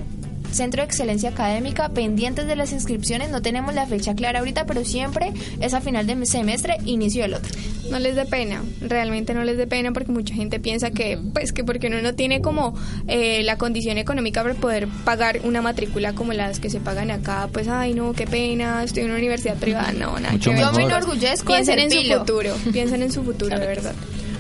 [0.56, 4.86] Centro de Excelencia Académica, pendientes de las inscripciones, no tenemos la fecha clara ahorita, pero
[4.86, 7.52] siempre es a final de semestre, inicio del otro.
[7.92, 11.52] No les dé pena, realmente no les dé pena porque mucha gente piensa que, pues,
[11.52, 12.74] que porque uno no tiene como
[13.08, 17.50] eh, la condición económica para poder pagar una matrícula como las que se pagan acá,
[17.52, 20.32] pues, ay, no, qué pena, estoy en una universidad privada, no, nada.
[20.32, 20.66] Mucho que ver.
[20.66, 20.74] mejor.
[20.74, 23.94] Yo me enorgullezco Piensen en su futuro, piensen en su futuro, de verdad.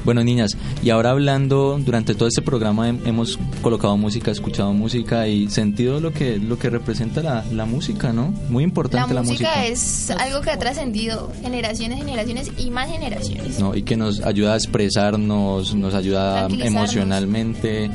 [0.05, 0.55] Bueno, niñas,
[0.86, 6.00] y ahora hablando, durante todo este programa hem- hemos colocado música, escuchado música y sentido
[6.00, 8.28] lo que, lo que representa la, la música, ¿no?
[8.50, 13.60] Muy La importante la, música, es algo que ha trascendido generaciones, generaciones y más generaciones.
[13.60, 13.76] ¿no?
[13.76, 17.90] Y que nos ayuda a expresarnos, nos ayuda emocionalmente.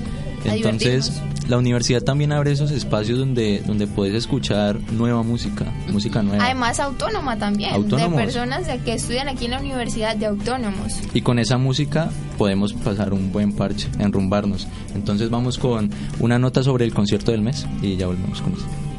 [0.48, 1.12] A Entonces,
[1.50, 6.44] la universidad también abre esos espacios donde, donde puedes escuchar nueva música, música nueva.
[6.44, 8.16] Además, autónoma también, Autónomos.
[8.18, 11.00] de personas de que estudian aquí en la universidad de autónomos.
[11.12, 14.68] Y con esa música podemos pasar un buen parche, enrumbarnos.
[14.94, 15.90] Entonces vamos con
[16.20, 18.89] una nota sobre el concierto del mes y ya volvemos con eso.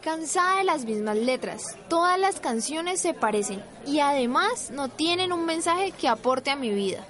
[0.00, 1.62] Cansada de las mismas letras.
[1.88, 6.70] Todas las canciones se parecen y además no tienen un mensaje que aporte a mi
[6.70, 7.06] vida.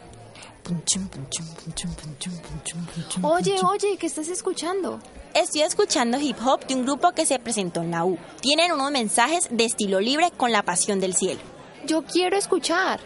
[3.22, 5.01] Oye, oye, ¿qué estás escuchando?
[5.34, 8.18] Estoy escuchando hip hop de un grupo que se presentó en la U.
[8.41, 11.41] Tienen unos mensajes de estilo libre con la pasión del cielo.
[11.86, 13.01] Yo quiero escuchar.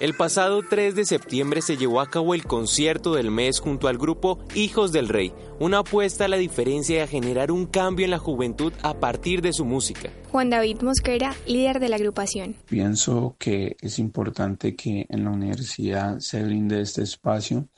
[0.00, 3.96] El pasado 3 de septiembre se llevó a cabo el concierto del mes junto al
[3.96, 8.10] grupo Hijos del Rey, una apuesta a la diferencia y a generar un cambio en
[8.10, 10.10] la juventud a partir de su música.
[10.32, 12.56] Juan David Mosquera, líder de la agrupación.
[12.68, 17.68] Pienso que es importante que en la universidad se brinde este espacio,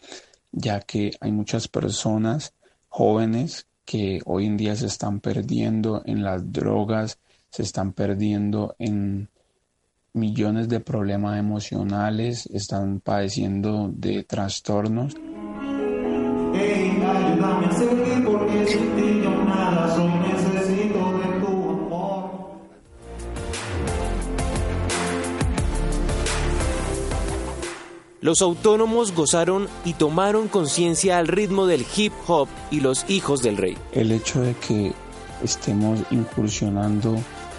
[0.52, 2.54] ya que hay muchas personas
[2.88, 7.18] jóvenes que hoy en día se están perdiendo en las drogas,
[7.50, 9.28] se están perdiendo en
[10.16, 15.14] millones de problemas emocionales, están padeciendo de trastornos.
[16.54, 22.30] ayúdame a seguir porque sin ti yo nada soy, necesito de tu amor.
[28.22, 33.56] Los autónomos gozaron y tomaron conciencia al ritmo del hip hop y los hijos del
[33.58, 33.76] rey.
[33.92, 34.92] El hecho de que
[35.44, 37.14] estemos incursionando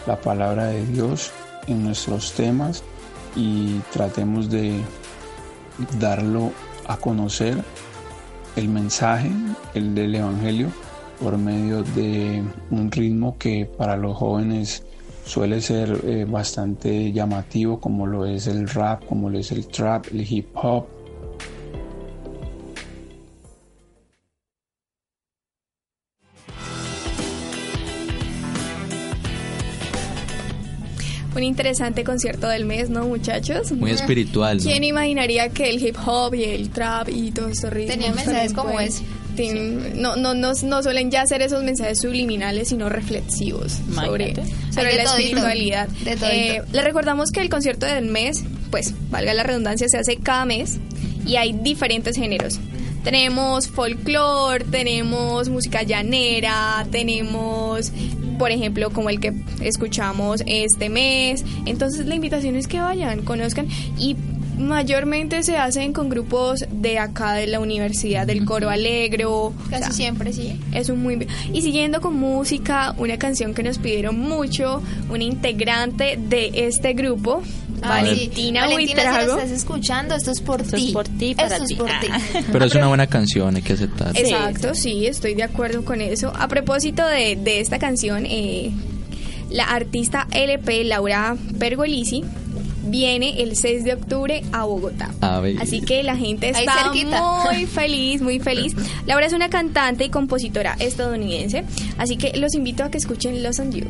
[0.08, 1.32] la palabra de Dios
[1.68, 2.84] en nuestros temas
[3.36, 4.82] y tratemos de
[6.00, 6.52] darlo
[6.88, 7.64] a conocer
[8.56, 9.32] el mensaje,
[9.74, 10.70] el del Evangelio,
[11.22, 14.84] por medio de un ritmo que para los jóvenes
[15.26, 20.08] suele ser eh, bastante llamativo, como lo es el rap, como lo es el trap,
[20.12, 20.86] el hip hop.
[31.38, 33.72] Un interesante concierto del mes, ¿no, muchachos?
[33.72, 34.64] Muy espiritual, ¿no?
[34.64, 38.54] ¿Quién imaginaría que el hip hop y el trap y todos estos ritmos Tenían mensajes
[38.54, 39.04] como pues, ese.
[39.36, 44.44] tienen- no, no, no, no suelen ya ser esos mensajes subliminales, sino reflexivos sobre, Imagínate.
[44.74, 45.18] sobre la todito.
[45.20, 45.90] espiritualidad.
[46.06, 50.46] Eh, les recordamos que el concierto del mes, pues, valga la redundancia, se hace cada
[50.46, 50.78] mes
[51.26, 52.60] y hay diferentes géneros.
[53.04, 57.92] Tenemos folclore, tenemos música llanera, tenemos,
[58.38, 61.44] por ejemplo, como el que escuchamos este mes.
[61.66, 63.68] Entonces la invitación es que vayan, conozcan
[63.98, 64.16] y
[64.58, 69.54] mayormente se hacen con grupos de acá de la universidad, del Coro Alegro.
[69.70, 70.60] Casi siempre, sí.
[70.74, 71.28] Es un muy...
[71.54, 77.42] Y siguiendo con música, una canción que nos pidieron mucho, una integrante de este grupo,
[77.82, 80.88] Ay, Valentina Valentina, si lo estás escuchando, esto es por ti.
[80.88, 82.08] es por ti, para Esto es por ti.
[82.52, 84.18] Pero es una buena canción, hay que aceptar.
[84.18, 86.34] Exacto, sí, estoy de acuerdo con eso.
[86.36, 88.72] A propósito de, de esta canción, eh,
[89.50, 92.24] la artista LP Laura Pergolisi
[92.90, 95.14] viene el 6 de octubre a Bogotá.
[95.22, 95.42] A.
[95.60, 98.76] Así que la gente está muy feliz, muy feliz.
[99.06, 101.64] Laura es una cantante y compositora estadounidense,
[101.98, 103.88] así que los invito a que escuchen Los on you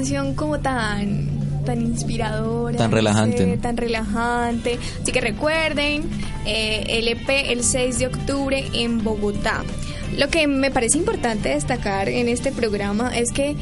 [0.00, 1.28] canción como tan
[1.66, 4.78] tan inspiradora, Tan no relajante, tan relajante.
[5.02, 6.04] Así que recuerden,
[6.46, 9.62] eh, LP el 6 de octubre en Bogotá.
[10.16, 13.56] Lo que me parece importante destacar en este programa es que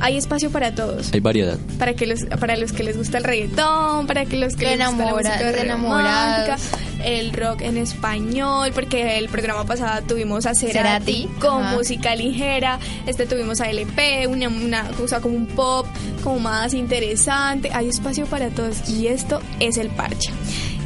[0.00, 1.12] hay espacio para todos.
[1.12, 1.58] Hay variedad.
[1.76, 4.86] Para que los para los que les gusta el reggaetón, para que los que les
[4.86, 6.60] gusta la música de romántica, enamorados.
[7.04, 11.76] El rock en español, porque el programa pasado tuvimos a Cerati, con ajá.
[11.76, 15.86] música ligera, este tuvimos a LP, una, una cosa como un pop,
[16.24, 20.32] como más interesante, hay espacio para todos y esto es el parche.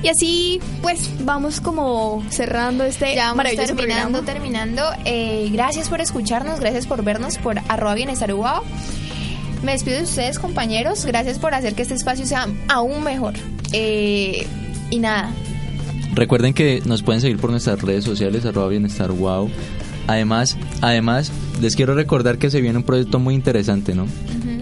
[0.02, 4.26] Y así, pues, vamos como cerrando este Ya vamos maravilloso terminando, programa.
[4.26, 4.82] terminando.
[5.04, 8.32] Eh, gracias por escucharnos, gracias por vernos por arroba bienestar.
[9.62, 11.04] Me despido de ustedes, compañeros.
[11.04, 13.34] Gracias por hacer que este espacio sea aún mejor.
[13.72, 14.44] Eh,
[14.90, 15.30] y nada,
[16.14, 19.50] Recuerden que nos pueden seguir por nuestras redes sociales, arroba bienestar wow.
[20.08, 24.06] Además, además, les quiero recordar que se viene un proyecto muy interesante, ¿no?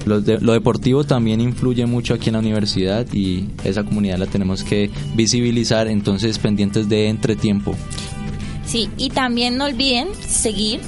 [0.07, 4.27] Lo, de- lo deportivo también influye mucho aquí en la universidad y esa comunidad la
[4.27, 7.75] tenemos que visibilizar, entonces pendientes de entretiempo.
[8.65, 10.81] Sí, y también no olviden seguir,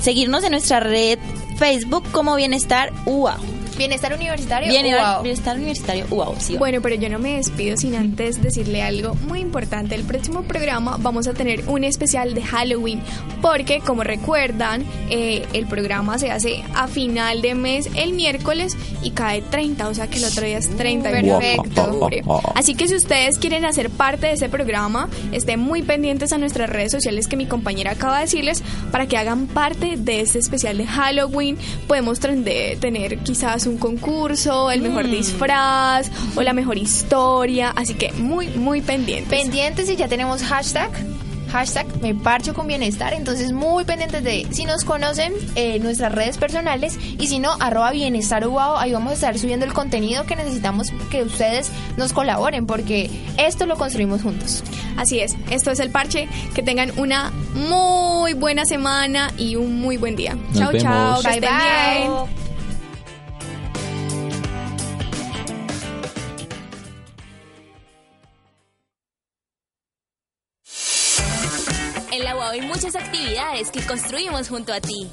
[0.00, 1.18] seguirnos en nuestra red
[1.58, 3.38] Facebook como Bienestar UAO.
[3.76, 5.22] Bienestar Universitario Bienestar.
[5.22, 6.56] Bienestar Universitario UAO, sí.
[6.56, 9.94] Bueno, pero yo no me despido sin antes decirle algo muy importante.
[9.94, 13.00] El próximo programa vamos a tener un especial de Halloween,
[13.42, 19.10] porque como recuerdan, eh, el programa se hace a final de mes el miércoles y
[19.10, 21.82] cae 30, o sea que el otro día es 31 de Perfecto.
[21.82, 22.22] octubre.
[22.54, 26.70] Así que si ustedes quieren hacer parte de ese programa, estén muy pendientes a nuestras
[26.70, 30.78] redes sociales que mi compañera acaba de decirles para que hagan parte de este especial
[30.78, 31.58] de Halloween.
[31.86, 35.10] Podemos tener quizás un concurso, el mejor Mm.
[35.10, 37.72] disfraz o la mejor historia.
[37.76, 39.28] Así que muy, muy pendientes.
[39.28, 40.90] Pendientes y ya tenemos hashtag.
[41.52, 43.14] Hashtag me parcho con bienestar.
[43.14, 47.92] Entonces, muy pendientes de si nos conocen eh, nuestras redes personales y si no, arroba
[47.92, 52.66] bienestar Uguao, Ahí vamos a estar subiendo el contenido que necesitamos que ustedes nos colaboren
[52.66, 54.64] porque esto lo construimos juntos.
[54.96, 56.28] Así es, esto es el parche.
[56.54, 60.34] Que tengan una muy buena semana y un muy buen día.
[60.34, 61.22] Nos chao, chao.
[61.22, 61.22] vemos.
[61.22, 61.48] Bye, bye.
[62.08, 62.45] bien.
[73.72, 75.08] Que construimos junto a ti.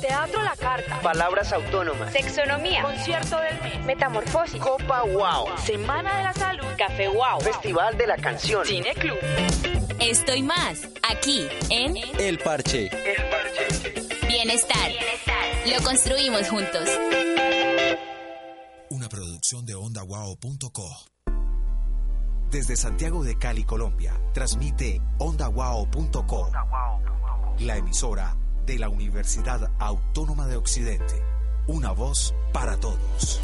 [0.00, 1.00] Teatro La Carta.
[1.02, 2.12] Palabras autónomas.
[2.12, 2.82] Sexonomía.
[2.82, 3.84] Concierto del mes.
[3.84, 4.60] Metamorfosis.
[4.60, 5.56] Copa Wow.
[5.58, 6.66] Semana de la Salud.
[6.78, 7.40] Café Wow.
[7.40, 8.64] Festival de la Canción.
[8.64, 9.18] Cine Club.
[10.00, 12.90] Esto y más, aquí en El Parche.
[14.26, 14.90] Bienestar.
[15.66, 16.88] Lo construimos juntos.
[18.90, 21.13] Una producción de ondawao.co.
[22.50, 26.50] Desde Santiago de Cali, Colombia, transmite ondawao.co,
[27.60, 28.36] la emisora
[28.66, 31.22] de la Universidad Autónoma de Occidente.
[31.66, 33.40] Una voz para todos.